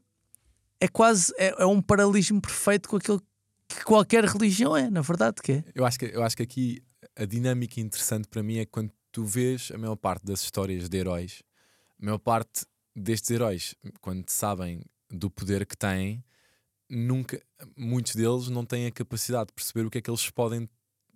[0.80, 3.22] é quase é, é um paralelismo perfeito com aquilo
[3.68, 5.64] que qualquer religião é, na verdade, que é.
[5.76, 6.84] Eu acho que, eu acho que aqui
[7.16, 10.98] a dinâmica interessante para mim é quando tu vês a maior parte das histórias de
[10.98, 11.44] heróis,
[12.02, 16.24] a maior parte destes heróis, quando sabem do poder que têm,
[16.92, 17.42] nunca,
[17.78, 20.70] muitos deles não têm a capacidade de perceber o que é que eles podem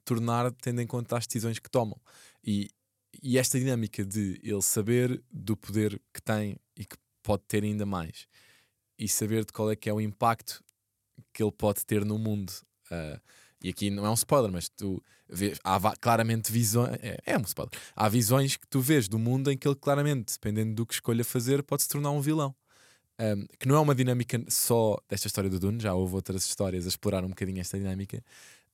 [0.03, 1.99] tornar tendo em conta as decisões que tomam.
[2.43, 2.69] E,
[3.21, 7.85] e esta dinâmica de ele saber do poder que tem e que pode ter ainda
[7.85, 8.27] mais
[8.97, 10.63] e saber de qual é que é o impacto
[11.33, 12.53] que ele pode ter no mundo.
[12.89, 13.19] Ah,
[13.61, 16.97] e aqui não é um spoiler, mas tu vês, há claramente visões.
[17.01, 17.73] É, é um spoiler.
[17.95, 21.23] Há visões que tu vês do mundo em que ele, claramente, dependendo do que escolha
[21.23, 22.55] fazer, pode se tornar um vilão.
[23.19, 26.85] Um, que não é uma dinâmica só desta história do Dune, já houve outras histórias
[26.85, 28.21] a explorar um bocadinho esta dinâmica,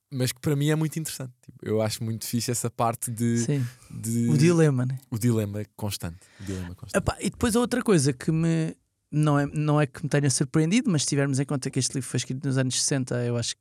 [0.10, 1.32] mas que para mim é muito interessante.
[1.46, 3.46] Tipo, eu acho muito fixe essa parte de,
[3.90, 4.98] de- O dilema, né?
[5.12, 6.18] o dilema constante.
[6.40, 6.98] O dilema constante.
[7.02, 8.76] Epá, e depois a outra coisa que me
[9.12, 11.94] não é, não é que me tenha surpreendido, mas se tivermos em conta que este
[11.94, 13.56] livro foi escrito nos anos 60, eu acho,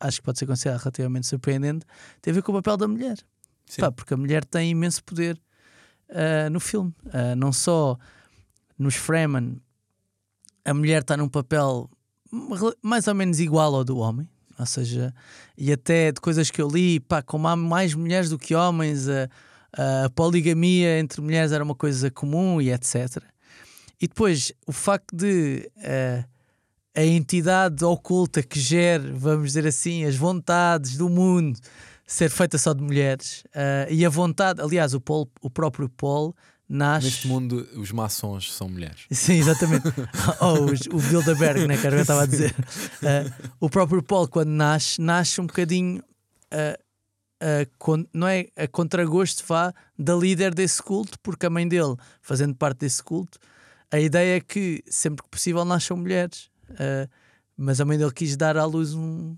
[0.00, 1.86] acho que pode ser considerado relativamente surpreendente,
[2.20, 3.16] tem a ver com o papel da mulher.
[3.78, 5.40] Pá, porque a mulher tem imenso poder
[6.10, 6.94] ah, no filme.
[7.12, 7.98] Ah, não só
[8.78, 9.60] nos Fremen,
[10.68, 11.88] a mulher está num papel
[12.82, 14.28] mais ou menos igual ao do homem.
[14.58, 15.14] Ou seja,
[15.56, 19.08] e até de coisas que eu li, pá, como há mais mulheres do que homens,
[19.08, 19.28] a,
[20.04, 23.22] a poligamia entre mulheres era uma coisa comum e etc.
[24.00, 26.24] E depois o facto de eh,
[26.94, 31.58] a entidade oculta que gere, vamos dizer assim, as vontades do mundo
[32.04, 36.34] ser feita só de mulheres eh, e a vontade, aliás, o, Paul, o próprio Paul
[36.68, 37.06] nasce.
[37.06, 39.06] Neste mundo, os maçons são mulheres.
[39.10, 39.84] Sim, exatamente.
[40.40, 42.54] Ou os- o Bilderberg, né, que eu estava a dizer.
[43.02, 46.02] Uh, o próprio Paul, quando nasce, nasce um bocadinho.
[46.52, 46.82] uh,
[47.42, 51.94] uh, con- não é a contragosto vá da líder desse culto, porque a mãe dele,
[52.20, 53.38] fazendo parte desse culto,
[53.90, 56.50] a ideia é que sempre que possível nasçam mulheres.
[56.70, 57.08] Uh,
[57.56, 59.34] mas a mãe dele quis dar à luz um,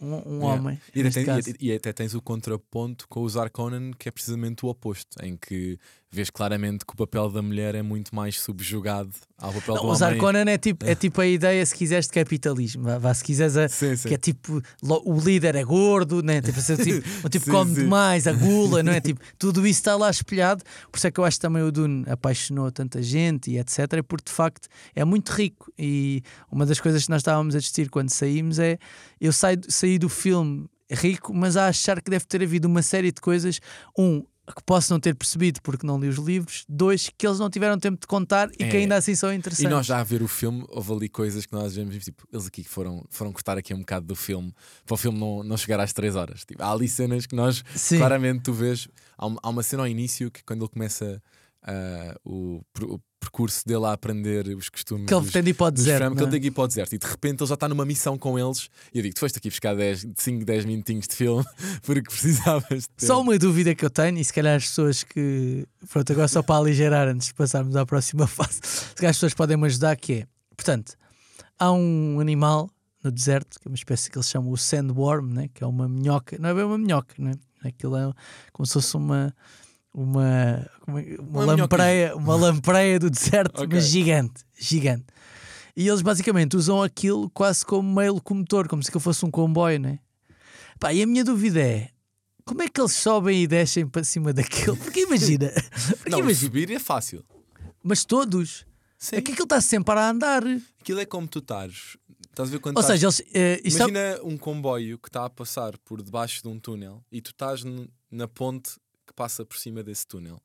[0.00, 0.46] um, um Yeah.
[0.62, 0.80] homem.
[0.94, 4.68] E até, e- e até tens o contraponto com o Zarkonen, que é precisamente o
[4.68, 5.76] oposto, em que
[6.10, 9.82] vês claramente que o papel da mulher é muito mais subjugado ao papel Não, do
[9.82, 9.98] o homem.
[9.98, 12.98] Zarkonen é tipo, é tipo a ideia, se quiseres, de capitalismo.
[12.98, 14.08] Vá, se quiseres a, Sim, sim.
[14.08, 16.40] que é tipo o líder é gordo, né?
[16.40, 19.00] tipo, ser tipo, tipo Sim, come demais, a gula, não é?
[19.08, 20.62] Tipo, tudo isso está lá espelhado.
[20.90, 24.02] Por isso é que eu acho que também o Dune apaixonou tanta gente e etc.
[24.06, 25.72] Porque de facto é muito rico.
[25.78, 28.78] E uma das coisas que nós estávamos a discutir quando saímos é
[29.20, 33.12] eu saí, saí do filme rico, mas a achar que deve ter havido uma série
[33.12, 33.60] de coisas.
[33.96, 37.48] Um, que posso não ter percebido porque não li os livros, dois, que eles não
[37.50, 38.80] tiveram tempo de contar e que É.
[38.80, 39.70] ainda assim são E interessantes.
[39.70, 42.62] nós já a ver o filme, houve ali coisas que nós vemos, tipo, eles aqui
[42.62, 44.52] que foram, foram cortar aqui um bocado do filme
[44.86, 46.44] para o filme não, não chegar às 3 horas.
[46.44, 47.98] Tipo, há ali cenas que nós Sim.
[47.98, 48.88] claramente tu vês.
[49.16, 51.22] Há, há uma cena ao início que quando ele começa
[51.68, 55.54] ah, o, o percurso dele a aprender os costumes que ele dos, tem de ir
[55.54, 55.98] para o deserto.
[55.98, 56.30] Fram, que ele é?
[56.30, 58.38] tem que ir para o deserto e de repente ele já está numa missão com
[58.38, 58.70] eles.
[58.94, 61.44] E eu digo: Tu foste aqui buscar 10, 5, 10 minutinhos de filme
[61.82, 63.06] porque precisavas de ter.
[63.06, 65.66] Só uma dúvida que eu tenho, e se calhar as pessoas que.
[65.90, 69.34] Pronto, agora só para aligerar antes de passarmos à próxima fase, se calhar as pessoas
[69.34, 70.26] podem me ajudar, que é.
[70.56, 70.94] Portanto,
[71.58, 72.70] há um animal
[73.04, 75.48] no deserto, que é uma espécie que eles chamam o sandworm, né?
[75.52, 77.32] que é uma minhoca, não é bem uma minhoca, né?
[77.62, 78.12] aquilo é
[78.52, 79.34] como se fosse uma.
[79.92, 83.68] Uma, uma, uma, Uma lampreia, uma lampreia do deserto, Ok.
[83.72, 85.06] mas gigante, gigante.
[85.76, 89.78] E eles basicamente usam aquilo quase como meio locomotor, como se aquilo fosse um comboio,
[89.80, 89.98] né?
[90.78, 91.88] Pá, e a minha dúvida é:
[92.44, 94.76] como é que eles sobem e descem para cima daquilo?
[94.76, 95.50] Porque imagina,
[95.98, 97.24] porque Não, imagina subir é fácil.
[97.82, 98.66] mas todos,
[98.98, 99.16] Sim.
[99.16, 100.42] é que aquilo está sempre a andar.
[100.80, 101.96] Aquilo é como tu estás.
[102.30, 103.34] Estás a ver quando Ou estás- seja, eles.
[103.34, 107.30] é- Imagina um comboio que está a passar por debaixo de um túnel e tu
[107.30, 107.62] estás
[108.10, 108.72] na ponte
[109.18, 110.40] passa por cima desse túnel.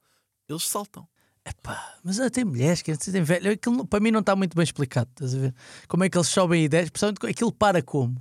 [0.49, 1.07] Eles saltam.
[1.45, 3.51] Epá, mas tem mulheres, que tem velho.
[3.51, 5.55] Aquilo, para mim não está muito bem explicado, estás a ver?
[5.87, 6.89] Como é que eles sobem descem?
[6.89, 8.19] Principalmente aquilo para como?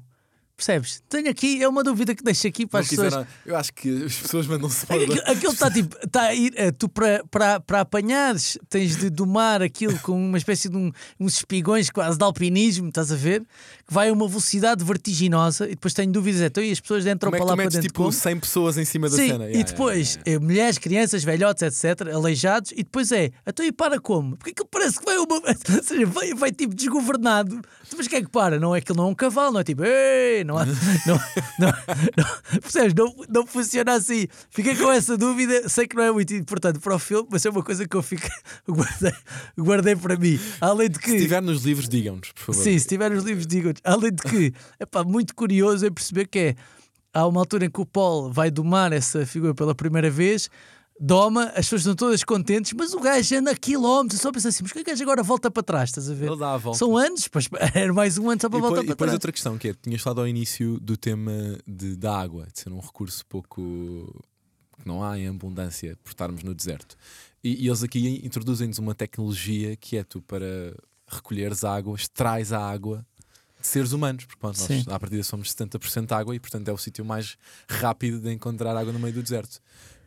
[0.56, 1.02] Percebes?
[1.08, 3.26] Tenho aqui, é uma dúvida que deixo aqui para Não as pessoas.
[3.44, 5.30] Eu acho que as pessoas mandam Aquilo- spoiler.
[5.30, 9.60] Aquilo está tipo, está a ir, eh, tu para, para, para apanhares tens de domar
[9.62, 13.40] aquilo com uma espécie de um- uns espigões quase de alpinismo, estás a ver?
[13.40, 17.06] Que vai a uma velocidade vertiginosa e depois tenho dúvidas, é, então e as pessoas
[17.06, 18.12] entram Como é para lá tu para metes dentro tipo como?
[18.12, 19.44] 100 pessoas em cima da Sim, cena?
[19.46, 20.44] e Yeah, depois yeah, yeah.
[20.44, 24.36] eh, mulheres, crianças, velhotes, etc., aleijados, e depois é, então e para como?
[24.36, 25.34] Porque aquilo parece que vai uma.
[25.42, 27.60] Ou seja, vai, vai tipo desgovernado.
[27.96, 28.58] Mas quem é que para?
[28.60, 30.66] Não é que ele não é um cavalo, não é tipo, ei, não há.
[30.66, 31.20] Não,
[31.59, 31.72] não,
[32.16, 32.94] não, percebes?
[32.94, 34.26] Não, não funciona assim.
[34.50, 37.50] Fiquei com essa dúvida, sei que não é muito importante para o filme, mas é
[37.50, 38.28] uma coisa que eu fico,
[38.68, 39.14] guardei,
[39.59, 40.38] guardei para mim.
[40.61, 41.11] Além de que.
[41.11, 42.62] Se estiver nos livros, digam-nos, por favor.
[42.62, 46.26] Sim, se tiver os livros, digam Além de que, é pá, muito curioso é perceber
[46.26, 46.55] que é.
[47.14, 50.48] Há uma altura em que o Paul vai domar essa figura pela primeira vez,
[51.00, 54.62] doma, as pessoas estão todas contentes, mas o gajo anda a quilómetros, só pensa assim,
[54.62, 56.26] mas que o gajo agora volta para trás, estás a ver?
[56.28, 56.78] Ele dá a volta.
[56.78, 59.09] São anos, pois, era mais um ano só para E voltar depois, e para depois
[59.09, 59.12] trás.
[59.14, 61.33] outra questão que é, tinhas falado ao início do tema
[61.66, 64.24] de, da água, de ser um recurso pouco
[64.81, 66.96] que não há em abundância por estarmos no deserto.
[67.42, 70.74] E, e eles aqui introduzem-nos uma tecnologia que é tu para
[71.09, 73.05] recolheres água, extrais a água
[73.61, 74.78] de seres humanos, porque pronto, Sim.
[74.78, 77.37] nós à partida somos 70% água e portanto é o sítio mais
[77.68, 79.61] rápido de encontrar água no meio do deserto.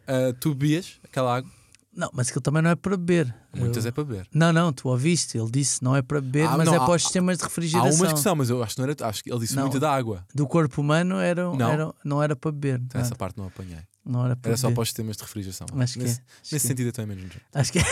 [0.07, 1.49] Ah, tu bebias aquela água,
[1.95, 3.33] Não, mas aquilo também não é para beber.
[3.55, 4.27] muitas Eu- é para beber.
[4.33, 6.85] Não, não, tu ouviste, ele disse não é para beber, Ah, mas não, é há-
[6.85, 7.91] para os sistemas de Há refrigeração.
[7.99, 9.63] umas que são, mas eu acho que não era, acho que ele disse Não.
[9.63, 10.25] muito da água.
[10.35, 11.71] Do corpo humano era, Não.
[11.71, 12.79] era, não era para beber.
[12.81, 13.79] Então, essa parte não apanhei.
[14.05, 14.75] não era para Era só beber.
[14.75, 15.67] para os sistemas de refrigeração.
[15.79, 16.03] Acho que é.
[16.03, 16.59] nesse, Acho nesse que é.
[16.59, 17.31] sentido, eu estou menos.
[17.53, 17.83] Acho que é.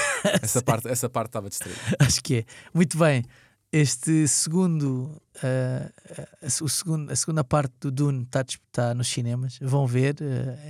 [0.41, 1.79] Essa parte, essa parte estava distraída.
[1.99, 2.45] Acho que é.
[2.73, 3.23] Muito bem.
[3.75, 9.57] Este segundo, ah, ah, o segundo, a segunda parte do Dune está, está nos cinemas.
[9.59, 10.15] Vão ver.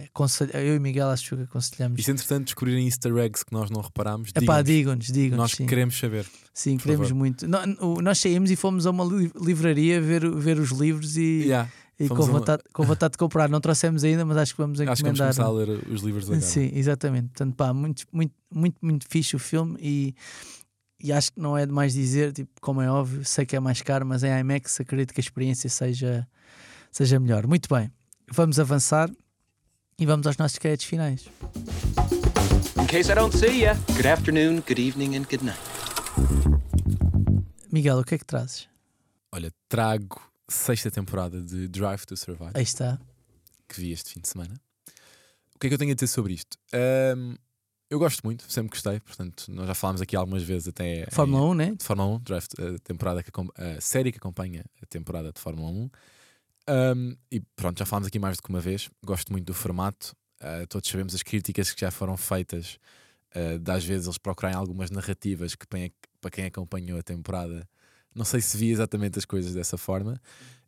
[0.05, 1.99] aconselho- eu e Miguel acho que aconselhamos.
[1.99, 5.07] E se entretanto descobrirem easter eggs que nós não reparámos, É pá, digam-nos.
[5.07, 5.37] digam-nos.
[5.37, 6.25] nós Sim, queremos saber.
[6.53, 7.19] sim queremos favor.
[7.19, 7.45] muito.
[7.45, 11.41] Nó- o- Nós saímos e fomos a uma li- livraria ver, ver os livros e,
[11.43, 11.69] Yeah.
[11.99, 13.49] e com, a uma- vontade, com vontade de comprar.
[13.49, 15.35] Não trouxemos ainda, mas acho que vamos Acho que vamos encomendar.
[15.35, 16.39] começar a ler os livros da.
[16.39, 17.27] Sim, exatamente.
[17.27, 20.15] Portanto, pá, muito, muito, muito, muito fixe o filme e,
[21.03, 23.81] e acho que não é demais dizer, tipo, como é óbvio, sei que é mais
[23.81, 26.25] caro, mas em IMAX acredito que a experiência seja,
[26.91, 27.45] seja melhor.
[27.45, 27.91] Muito bem,
[28.31, 29.11] vamos avançar
[29.99, 31.25] e vamos aos nossos créditos finais.
[32.81, 35.59] In case I don't see ya, good afternoon, good evening, and good night.
[37.71, 38.67] Miguel, o que é que trazes?
[39.31, 42.99] Olha, trago sexta temporada de Drive to Survive, Aí está.
[43.67, 44.53] que vi este fim de semana.
[45.55, 46.57] O que é que eu tenho a dizer sobre isto?
[46.71, 47.35] Ahm,
[47.93, 51.43] eu gosto muito, sempre gostei, portanto, nós já falámos aqui algumas vezes até em- Fórmula
[51.49, 51.75] 1, né?
[51.75, 55.69] de Fórmula 1, Drive, a, temporada que, a série que acompanha a temporada de Fórmula
[55.69, 55.89] 1.
[56.69, 58.89] Um, e pronto, já falámos aqui mais do que uma vez.
[59.06, 60.15] Gosto muito do formato.
[60.41, 62.77] Uh, todos sabemos as críticas que já foram feitas.
[63.36, 65.89] Uh, de às vezes eles procurarem algumas narrativas que, para
[66.21, 67.67] para quem acompanhou a temporada,
[68.15, 70.19] não sei se via exatamente as coisas dessa forma.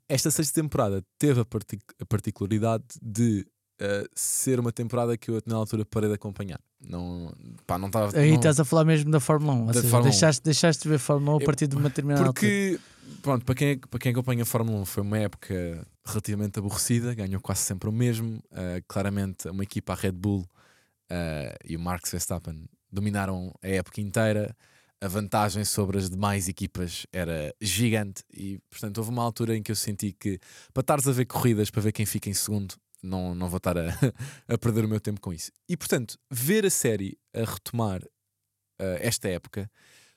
[0.10, 3.48] Esta sexta temporada teve a, partic- a particularidade de
[3.82, 6.60] uh, ser uma temporada que eu, na altura, parei de acompanhar.
[6.82, 7.34] Não,
[7.66, 8.18] pá, não estava.
[8.18, 9.60] Aí não- estás a falar mesmo da Fórmula 1.
[9.62, 10.12] Ou Da seja, Fórmula 1.
[10.12, 12.34] deixaste, deixaste de ver Fórmula 1 a Eu- partir de uma determinada altura.
[12.34, 12.80] Porque,
[13.22, 17.42] pronto, para quem, para quem acompanha a Fórmula 1, foi uma época relativamente aborrecida, ganhou
[17.42, 18.38] quase sempre o mesmo.
[18.52, 24.00] Uh, claramente, uma equipa, a Red Bull uh, e o Max Verstappen, dominaram a época
[24.02, 24.56] inteira.
[25.02, 29.72] A vantagem sobre as demais equipas era gigante, e portanto, houve uma altura em que
[29.72, 30.40] eu senti que
[30.74, 33.78] para estares a ver corridas, para ver quem fica em segundo, não, não vou estar
[33.78, 33.84] a,
[34.48, 35.52] a perder o meu tempo com isso.
[35.70, 39.70] E portanto, ver a série a retomar uh, esta época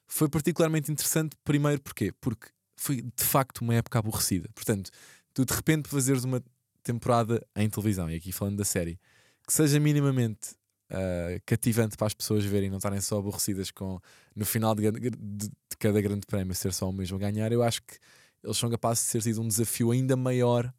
[0.06, 2.12] foi particularmente interessante, primeiro porquê?
[2.20, 4.48] Porque foi de facto uma época aborrecida.
[4.54, 4.90] Portanto,
[5.34, 6.42] tu de repente fazeres uma
[6.82, 8.98] temporada em televisão, e aqui falando da série,
[9.46, 10.56] que seja minimamente
[10.90, 14.00] ah, cativante para as pessoas verem não estarem só aborrecidas com
[14.34, 17.62] no final de, de- de cada grande prémio ser só o mesmo a ganhar, eu
[17.62, 17.98] acho que
[18.42, 20.72] eles são capazes de ser sido um desafio ainda maior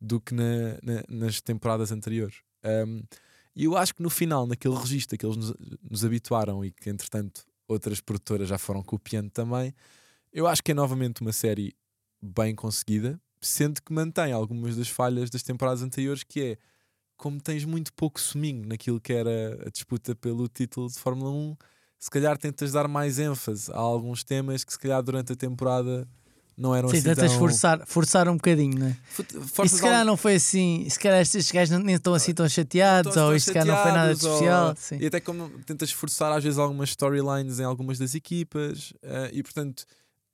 [0.00, 2.36] do que na- na- nas temporadas anteriores.
[2.64, 3.02] Um,
[3.54, 5.54] e eu acho que no final, naquele registro que eles nos,
[5.90, 9.74] nos habituaram e que entretanto outras produtoras já foram copiando também,
[10.32, 11.74] eu acho que é novamente uma série
[12.20, 16.58] bem conseguida, sendo que mantém algumas das falhas das temporadas anteriores, que é
[17.16, 21.56] como tens muito pouco suminho naquilo que era a disputa pelo título de Fórmula 1,
[21.98, 26.06] se calhar tentas dar mais ênfase a alguns temas que se calhar durante a temporada
[26.56, 27.38] não eram Sim, assim tentas tão...
[27.38, 28.96] forçar, forçar um bocadinho, né?
[29.10, 32.14] Fut- E forças se calhar algo- não foi assim, se calhar estes gajos nem estão
[32.14, 34.68] assim tão chateados, ou isto se calhar não foi nada de especial.
[34.70, 34.98] ou- Sim.
[35.00, 39.42] E até como tentas forçar às vezes algumas storylines em algumas das equipas, eh, e
[39.42, 39.84] portanto,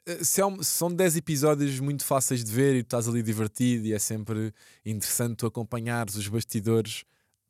[0.06, 3.22] eh, se é um- são 10 episódios muito fáceis de ver e tu estás ali
[3.22, 4.52] divertido e é sempre
[4.86, 7.02] interessante tu acompanhares os bastidores.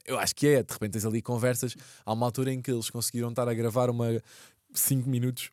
[0.06, 1.76] Eu acho que é, de repente tens ali conversas.
[2.04, 4.20] Há uma altura em que eles conseguiram estar a gravar uma
[4.74, 5.50] 5 minutos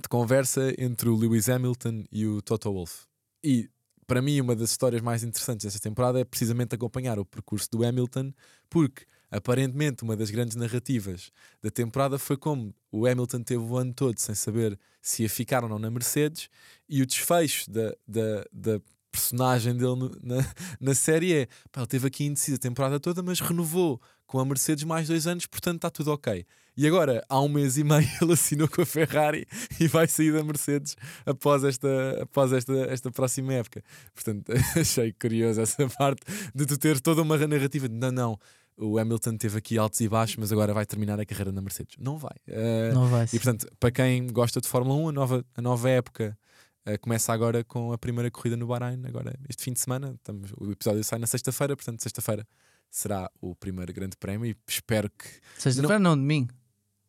[0.00, 3.06] de conversa entre o Lewis Hamilton e o Toto Wolff.
[3.42, 3.68] E
[4.06, 7.84] para mim, uma das histórias mais interessantes desta temporada é precisamente acompanhar o percurso do
[7.86, 8.32] Hamilton,
[8.68, 11.30] porque aparentemente uma das grandes narrativas
[11.62, 15.62] da temporada foi como o Hamilton teve o ano todo sem saber se ia ficar
[15.62, 16.48] ou não na Mercedes,
[16.88, 18.80] e o desfecho da, da, da
[19.12, 20.36] personagem dele na,
[20.80, 24.44] na série é pá, ele teve aqui indeciso a temporada toda, mas renovou com a
[24.44, 26.46] Mercedes mais dois anos, portanto está tudo ok.
[26.76, 29.44] E agora, há um mês e meio, ele assinou com a Ferrari
[29.80, 33.82] e vai sair da Mercedes após esta, após esta, esta próxima época.
[34.14, 36.22] Portanto, achei curioso essa parte
[36.54, 38.38] de tu ter toda uma narrativa de não, não,
[38.76, 41.96] o Hamilton teve aqui altos e baixos, mas agora vai terminar a carreira na Mercedes.
[41.98, 42.36] Não vai.
[42.46, 45.90] Eh, Não vai e portanto, para quem gosta de Fórmula 1, a nova, a nova
[45.90, 46.38] época
[46.86, 50.14] eh, começa agora com a primeira corrida no Bahrein, agora este fim de semana.
[50.14, 52.46] Estamos, o episódio sai na sexta-feira, portanto, sexta-feira
[52.90, 55.26] será o primeiro grande prémio e espero que.
[55.58, 56.52] Sexta-feira não, domingo.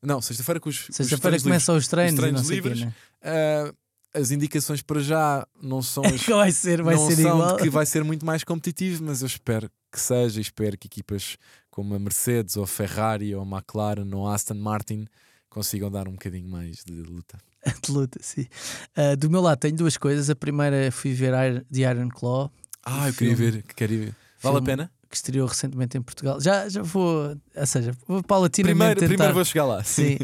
[0.01, 0.85] Não, sexta-feira com os.
[0.91, 1.43] Sexta-feira livres.
[1.43, 2.81] começam os treinos, Os treinos não o quê, livres.
[2.85, 2.93] né?
[3.23, 3.73] Ah,
[4.13, 7.55] as indicações para já não são as Que vai ser, vai não ser igual.
[7.57, 11.37] de que vai ser muito mais competitivo, mas eu espero que seja, espero que equipas
[11.69, 15.07] como a Mercedes, ou a Ferrari, ou a McLaren, ou a Aston Martin
[15.49, 17.37] consigam dar um bocadinho mais de luta.
[17.83, 18.47] de luta, sim.
[18.95, 20.29] Ah, do meu lado tenho duas coisas.
[20.29, 22.51] A primeira fui ver The Iron Claw,
[22.83, 24.15] Ah, eu queria filme- ver, que queria ver.
[24.41, 24.91] Vale a filme pena?
[25.11, 26.39] Que estreou recentemente em Portugal.
[26.41, 29.09] Já, já vou, ou seja, vou paulatinamente Primeiro, tentar.
[29.09, 29.83] primeiro vou chegar lá.
[29.83, 30.17] Sim,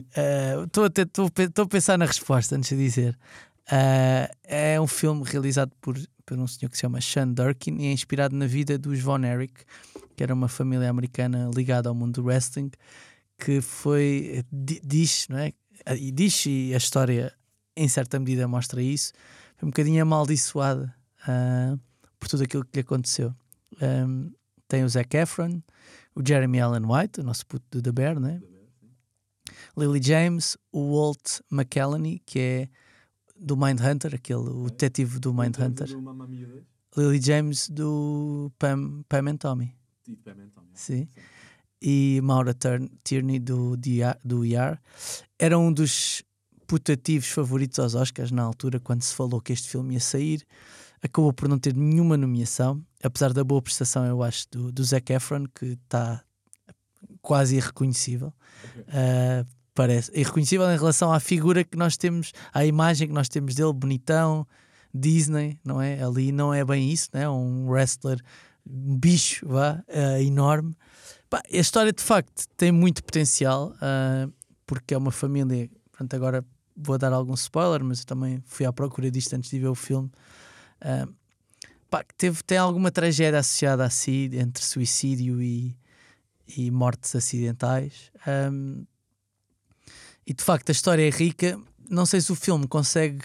[0.66, 3.18] estou a, te- tô a pensar na resposta antes de dizer.
[3.70, 5.96] Ah, é um filme realizado por,
[6.26, 9.20] por um senhor que se chama Sean Durkin e é inspirado na vida dos Von
[9.26, 9.54] Erich,
[10.16, 12.72] que era uma família americana ligada ao mundo do wrestling,
[13.38, 15.52] que foi, di- diz, não é?
[15.86, 17.34] Ah, E diz, e a história
[17.76, 19.12] em certa medida mostra isso,
[19.58, 20.96] foi um bocadinho amaldiçoada
[21.28, 21.76] ah,
[22.18, 23.34] por tudo aquilo que lhe aconteceu.
[23.82, 24.32] Um,
[24.68, 25.62] tem o Zac Efron,
[26.16, 28.42] o Jeremy Allen White, o nosso puto do The Bear, né?
[29.78, 32.70] Lily James, o Walt McElhenney, que é
[33.40, 35.88] do Mindhunter, aquele, o detetive do Mindhunter.
[36.96, 39.76] Lily James do Pam, Pam and Tommy,
[40.74, 41.08] sim.
[41.80, 42.56] E Maura
[43.04, 43.78] Tierney do,
[44.26, 44.80] do ER.
[45.38, 46.24] Era um dos
[46.66, 50.44] putativos favoritos aos Oscars na altura, quando se falou que este filme ia sair.
[51.02, 55.12] Acabou por não ter nenhuma nomeação, apesar da boa prestação, eu acho, do, do Zac
[55.14, 56.24] Efron, que está
[57.22, 58.34] quase irreconhecível.
[58.80, 63.54] Uh, parece irreconhecível em relação à figura que nós temos, à imagem que nós temos
[63.54, 64.48] dele, bonitão,
[64.94, 66.02] Disney, não é?
[66.02, 67.30] Ali não é bem isso, né?
[67.30, 68.20] Um wrestler,
[68.66, 70.76] um bicho, vá, uh, enorme.
[71.30, 74.34] Pá, a história de facto tem muito potencial, uh,
[74.66, 75.70] porque é uma família.
[75.92, 79.60] Pronto, agora vou dar algum spoiler, mas eu também fui à procura disto antes de
[79.60, 80.10] ver o filme.
[81.90, 85.78] Pá, que teve, tem alguma tragédia associada a si, entre suicídio e,
[86.58, 88.12] e mortes acidentais.
[88.52, 88.86] Um,
[90.26, 91.60] e de facto a história é rica.
[91.90, 93.24] Não sei se o filme consegue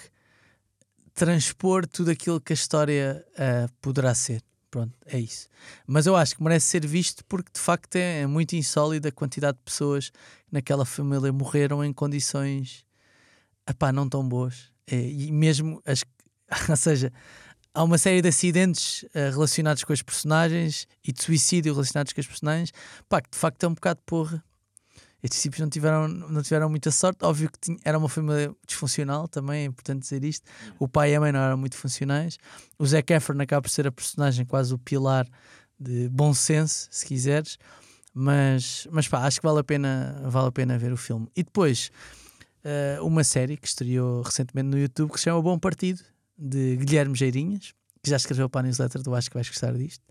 [1.13, 4.41] transpor tudo aquilo que a história uh, poderá ser.
[4.71, 5.49] Pronto, é isso.
[5.87, 9.13] Mas eu acho que merece ser visto porque de facto é, é muito insólida a
[9.13, 12.87] quantidade de pessoas que naquela família morreram em condições
[13.69, 14.73] epá, não tão boas.
[14.87, 16.05] É, e mesmo as
[16.69, 17.13] ou seja,
[17.75, 22.21] há uma série de acidentes uh, relacionados com as personagens e de suicídio relacionados com
[22.21, 22.73] as personagens,
[23.09, 24.43] pá, que de facto é um bocado porra.
[25.23, 27.25] Estes tipos não tiveram, não tiveram muita sorte.
[27.25, 30.45] Óbvio que tinha, era uma família disfuncional também, é importante dizer isto.
[30.81, 32.39] O pai e a mãe não eram muito funcionais.
[32.77, 35.25] O Zac Efron acaba por ser a personagem quase o pilar
[35.79, 37.57] de bom senso, se quiseres.
[38.13, 41.29] Mas, mas pá, acho que vale a pena, vale a pena ver o filme.
[41.37, 41.93] E depois,
[42.65, 46.03] uh, uma série que estreou recentemente no YouTube que se chama Bom Partido,
[46.37, 50.03] de Guilherme Geirinhas, que já escreveu para a newsletter do Acho que vais gostar disto.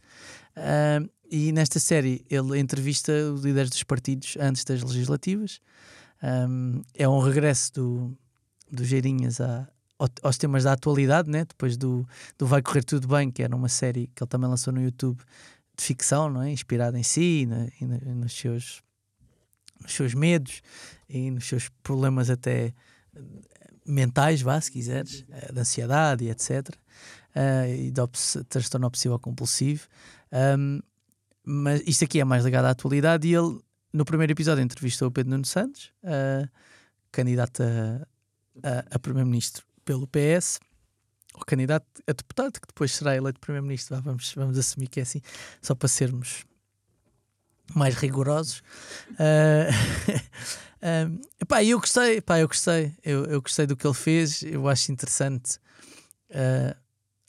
[0.56, 5.62] Uh, e nesta série ele entrevista os líderes dos partidos antes das legislativas.
[6.22, 8.18] Um, é um regresso do,
[8.72, 9.40] do Geirinhas
[10.22, 11.46] aos temas da atualidade, né?
[11.46, 12.08] depois do,
[12.38, 15.22] do Vai Correr Tudo Bem, que era uma série que ele também lançou no YouTube
[15.78, 16.52] de ficção, não é?
[16.52, 18.82] inspirada em si e, na, e, na, nos, seus,
[19.80, 20.62] nos seus medos
[21.10, 22.74] e nos seus problemas até
[23.92, 26.70] mentais, vá, se quiseres, de ansiedade e etc.
[27.36, 28.02] Uh, e de
[28.46, 29.88] transtorno obsessivo compulsivo.
[30.32, 30.80] Um,
[31.44, 33.60] mas isto aqui é mais ligado à atualidade e ele,
[33.92, 36.48] no primeiro episódio, entrevistou o Pedro Nuno Santos, uh,
[37.12, 38.08] candidato a,
[38.64, 40.60] a, a primeiro-ministro pelo PS,
[41.34, 44.00] ou candidato a deputado, que depois será eleito primeiro-ministro.
[44.02, 45.22] Vamos, vamos assumir que é assim,
[45.62, 46.46] só para sermos
[47.74, 48.62] mais rigorosos.
[49.12, 49.72] Uh,
[50.82, 54.68] um, pá, eu gostei, pá, eu gostei, eu, eu gostei do que ele fez, eu
[54.68, 55.58] acho interessante.
[56.30, 56.76] Uh,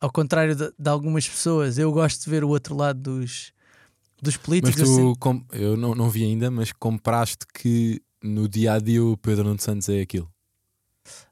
[0.01, 3.53] ao contrário de, de, algumas pessoas, eu gosto de ver o outro lado dos,
[4.21, 4.81] dos políticos.
[4.81, 9.05] Mas tu, com, eu não, não vi ainda, mas compraste que no dia a dia
[9.05, 10.31] o Pedro Nuno Santos é aquilo.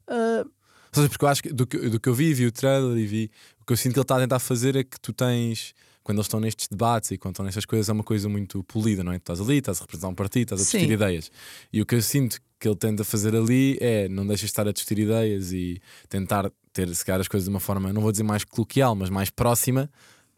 [0.08, 2.52] Uh, Ou seja, porque eu acho que do que, do que eu vi, vi o
[2.52, 3.30] trailer e vi
[3.70, 6.26] que eu sinto que ele está a tentar fazer é que tu tens, quando eles
[6.26, 9.18] estão nestes debates e quando estão nestas coisas, é uma coisa muito polida, não é?
[9.18, 10.92] Tu estás ali, estás a representar um partido, estás a discutir Sim.
[10.92, 11.30] ideias.
[11.72, 14.66] E o que eu sinto que ele tenta fazer ali é não deixas de estar
[14.68, 18.12] a discutir ideias e tentar ter, se calhar, as coisas de uma forma, não vou
[18.12, 19.90] dizer mais coloquial, mas mais próxima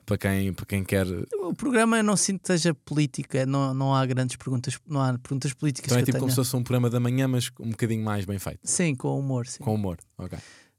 [0.04, 1.06] para quem, para quem quer.
[1.40, 5.00] O programa eu não sinto que seja político, é, não, não há grandes perguntas, não
[5.00, 7.28] há perguntas políticas Então é que eu tipo como se fosse um programa da manhã,
[7.28, 9.62] mas um bocadinho mais bem feito, Sim, com humor, sim.
[9.62, 9.98] com humor.
[10.18, 10.38] Ok.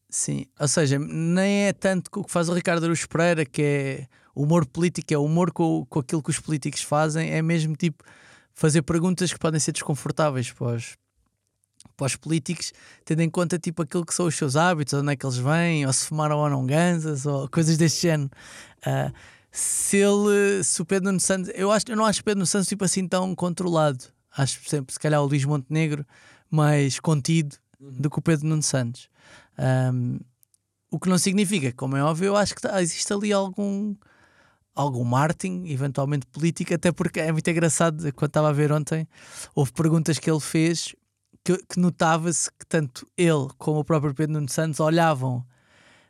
[0.10, 4.08] Sim, ou seja, nem é tanto o que faz o Ricardo Aruz Pereira, que é
[4.36, 8.04] humor político, é humor com, com aquilo que os políticos fazem, é mesmo tipo
[8.54, 10.98] fazer perguntas que podem ser desconfortáveis para os,
[11.98, 12.72] para os políticos,
[13.06, 15.86] tendo em conta tipo aquilo que são os seus hábitos, onde é que eles vêm,
[15.86, 18.30] ou se fumaram ou não ganzas, ou coisas deste género.
[18.86, 19.12] Ah,
[19.52, 22.48] se ele, se o Pedro Nuno Santos, eu, acho, eu não acho o Pedro Nuno
[22.48, 24.06] Santos tipo assim tão controlado.
[24.36, 26.06] Acho sempre, se calhar, o Luís Montenegro
[26.50, 29.10] mais contido do que o Pedro Nuno Santos.
[29.58, 30.20] Um,
[30.90, 33.96] o que não significa, como é óbvio, eu acho que tá- existe ali algum
[34.76, 39.08] algum marketing, eventualmente político, até porque é muito engraçado, quando estava a ver ontem,
[39.54, 40.96] houve perguntas que ele fez
[41.44, 45.46] que, que notava-se que tanto ele como o próprio Pedro Nuno Santos olhavam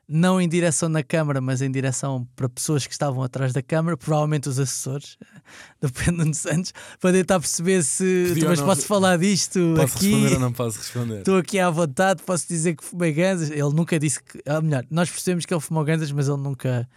[0.07, 3.95] não em direção na Câmara, mas em direção para pessoas que estavam atrás da Câmara,
[3.95, 5.17] provavelmente os assessores
[5.81, 10.09] do Nuno Santos, para tentar perceber se Podia mas não- posso falar disto Posso aqui.
[10.11, 11.19] responder ou não posso responder?
[11.19, 13.49] Estou aqui à vontade, posso dizer que fumei ganzas.
[13.49, 14.41] Ele nunca disse que.
[14.45, 16.87] Ou melhor, nós percebemos que ele fumou ganzas, mas ele nunca,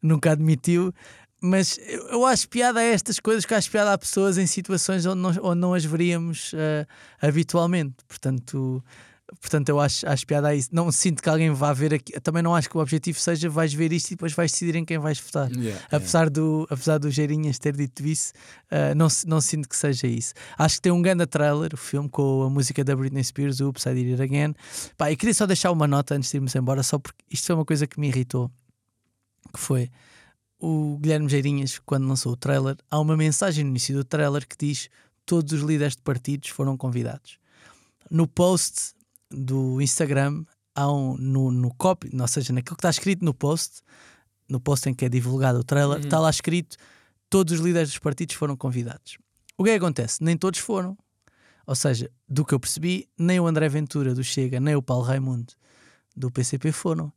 [0.00, 0.94] nunca admitiu.
[1.46, 5.04] Mas eu, eu acho piada a estas coisas, que acho piada a pessoas em situações
[5.04, 6.86] onde não, onde não as veríamos eh,
[7.20, 7.96] habitualmente.
[8.08, 8.82] Portanto,
[9.40, 10.70] portanto, eu acho, acho piada a isso.
[10.72, 12.12] Não sinto que alguém vá ver aqui.
[12.20, 14.84] Também não acho que o objetivo seja vais ver isto e depois vais decidir em
[14.84, 15.50] quem vais votar.
[15.50, 15.88] Yeah, yeah.
[15.90, 18.32] Apesar do, apesar do Geirinhas ter dito isso,
[18.70, 20.34] uh, não, não sinto que seja isso.
[20.58, 23.68] Acho que tem um grande trailer, o filme, com a música da Britney Spears, o
[23.68, 24.54] Upside It Again.
[24.96, 27.54] Pá, e queria só deixar uma nota antes de irmos embora, só porque isto foi
[27.54, 28.50] uma coisa que me irritou.
[29.52, 29.90] Que foi
[30.58, 34.56] o Guilherme Geirinhas, quando lançou o trailer, há uma mensagem no início do trailer que
[34.58, 34.88] diz
[35.26, 37.38] todos os líderes de partidos foram convidados.
[38.10, 38.93] No post
[39.30, 40.44] do Instagram,
[40.74, 43.80] há um, no, no copy, ou seja, naquilo que está escrito no post,
[44.48, 46.04] no post em que é divulgado o trailer, Uhum.
[46.04, 46.76] está lá escrito
[47.30, 49.18] todos os líderes dos partidos foram convidados.
[49.56, 50.22] O que é que acontece?
[50.22, 50.96] Nem todos foram.
[51.66, 55.04] Ou seja, do que eu percebi, nem o André Ventura do Chega, nem o Paulo
[55.04, 55.52] Raimundo
[56.14, 57.12] do PCP foram.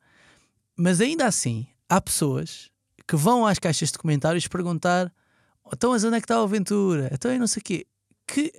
[0.76, 2.72] Mas ainda assim, há pessoas
[3.08, 5.12] que vão às caixas de comentários perguntar:
[5.72, 7.10] então, mas onde é que está o Ventura?
[7.12, 7.86] Então, eu não sei o quê.
[8.26, 8.52] Que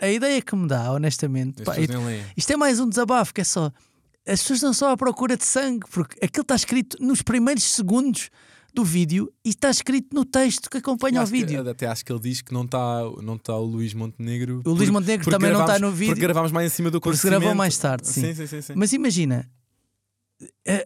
[0.00, 1.74] a, a ideia que me dá, honestamente, pá,
[2.36, 3.70] isto é mais um desabafo, que é só.
[4.26, 8.30] As pessoas estão só à procura de sangue, porque aquilo está escrito nos primeiros segundos
[8.72, 11.68] do vídeo e está escrito no texto que acompanha o Acho que- vídeo.
[11.70, 14.62] até acho que ele diz que não está não tá o Luís Montenegro.
[14.64, 16.08] O Luís Montenegro também não está no vídeo.
[16.14, 18.22] Porque gravámos mais em cima do Porque se gravou mais tarde, sim.
[18.22, 18.62] Sim, sim, sim.
[18.62, 18.72] sim.
[18.74, 19.48] Mas imagina,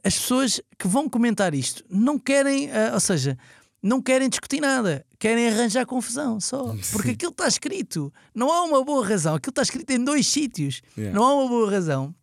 [0.05, 3.38] as pessoas que vão comentar isto não querem, ou seja,
[3.82, 6.74] não querem discutir nada, querem arranjar confusão só.
[6.92, 9.34] Porque aquilo está escrito, não há uma boa razão.
[9.36, 11.16] Aquilo está escrito em dois sítios, Yeah.
[11.18, 12.14] não há uma boa razão.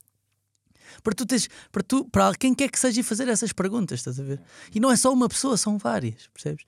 [1.04, 4.24] Para tu teres, para tu, para quem quer que seja fazer essas perguntas, estás a
[4.24, 4.42] ver?
[4.74, 6.66] E não é só uma pessoa, são várias, percebes?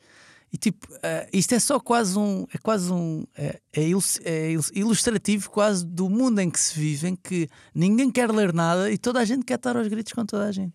[0.53, 4.71] E tipo, eh, isto é só quase um, é quase um, é, é é ilus-
[4.73, 8.97] ilustrativo quase do mundo em que se vive, em que ninguém quer ler nada e
[8.97, 10.73] toda a gente quer estar aos gritos com toda a gente.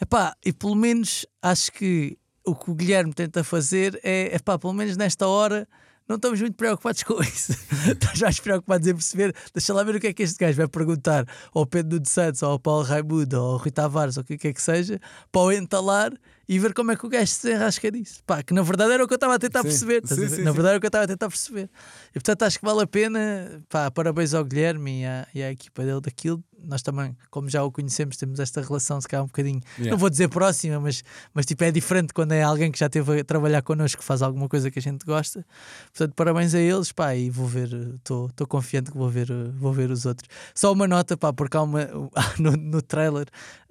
[0.00, 4.72] Epá, e pelo menos acho que o que o Guilherme tenta fazer é, epá, pelo
[4.72, 5.68] menos nesta hora
[6.08, 7.52] não estamos muito preocupados com isso.
[7.52, 10.68] Estás mais preocupados em perceber, deixa lá ver o que é que este gajo vai
[10.68, 14.24] perguntar ao Pedro Nuno Santos, ou ao Paulo Raimundo, ou ao Rui Tavares, ou o
[14.24, 15.00] que quer que seja,
[15.32, 16.12] para o entalar
[16.48, 18.22] e ver como é que o gajo se enrasca disso.
[18.24, 19.68] Pá, que na verdade era o que eu estava a tentar Sim.
[19.68, 20.02] perceber.
[20.06, 21.68] Sim, sim, na verdade era o que eu estava a tentar perceber.
[22.10, 23.64] E portanto acho que vale a pena.
[23.68, 26.42] Pá, parabéns ao Guilherme e à, e à equipa dele daquilo.
[26.62, 29.90] Nós também, como já o conhecemos, temos esta relação, se calhar um bocadinho, Yeah.
[29.90, 31.04] não vou dizer próxima, mas,
[31.34, 34.22] mas tipo, é diferente quando é alguém que já esteve a trabalhar connosco que faz
[34.22, 35.46] alguma coisa que a gente gosta.
[35.92, 39.90] Portanto, parabéns a eles, pá, e vou ver, estou confiante que vou ver, vou ver
[39.90, 40.28] os outros.
[40.54, 41.86] Só uma nota, pá, porque há uma,
[42.38, 43.26] no, no trailer,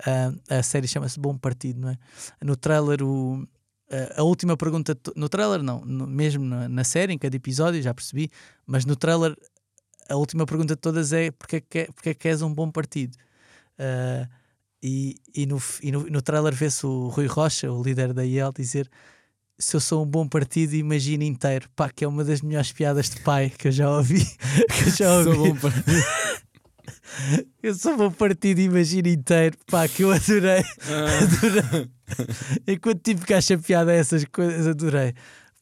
[0.06, 1.98] ah, a série chama-se Bom Partido, não é?
[2.42, 3.46] No trailer, o,
[3.92, 7.82] a- a última pergunta, no trailer não, no- mesmo na, na série, em cada episódio,
[7.82, 8.30] já percebi,
[8.66, 9.36] mas no trailer
[10.10, 12.70] a última pergunta de todas é porque é que, porque é que és um bom
[12.72, 13.18] partido?
[13.78, 14.28] Ah,
[14.84, 18.52] e, e, no, e no, no trailer vê-se o Rui Rocha, o líder da IEL,
[18.54, 18.90] dizer
[19.58, 21.70] se eu sou um bom partido, imagina inteiro.
[21.76, 24.24] Pá, que é uma das melhores piadas de pai que eu já ouvi.
[24.70, 25.32] que eu já ouvi.
[25.34, 25.74] Sou bom para-
[27.64, 29.58] Eu sou um bom partido, imagina inteiro.
[29.68, 30.62] Pá, que eu adorei.
[30.84, 31.20] Ah.
[31.24, 31.90] adorei.
[32.68, 35.14] Enquanto tive que achar piada a essas coisas, adorei.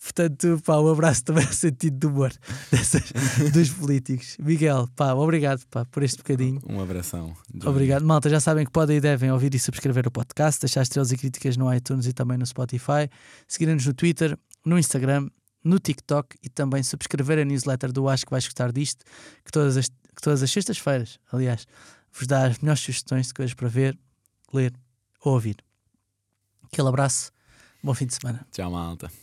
[0.03, 2.33] Portanto, pá, um abraço também ao sentido do humor
[2.69, 3.13] dessas,
[3.53, 4.35] dos políticos.
[4.37, 6.59] Miguel, pá, obrigado pá, por este bocadinho.
[6.67, 7.33] Um abração.
[7.49, 7.67] Johnny.
[7.67, 8.29] Obrigado, malta.
[8.29, 11.55] Já sabem que podem e devem ouvir e subscrever o podcast, deixar estrelas e críticas
[11.55, 13.09] no iTunes e também no Spotify,
[13.47, 15.29] seguirem-nos no Twitter, no Instagram,
[15.63, 19.05] no TikTok e também subscrever a newsletter do Acho que vais gostar disto,
[19.45, 21.65] que todas as, que todas as sextas-feiras, aliás,
[22.11, 23.97] vos dá as melhores sugestões de coisas para ver,
[24.53, 24.73] ler
[25.23, 25.55] ou ouvir.
[26.65, 27.31] Aquele abraço,
[27.81, 28.45] bom fim de semana.
[28.51, 29.22] Tchau, malta.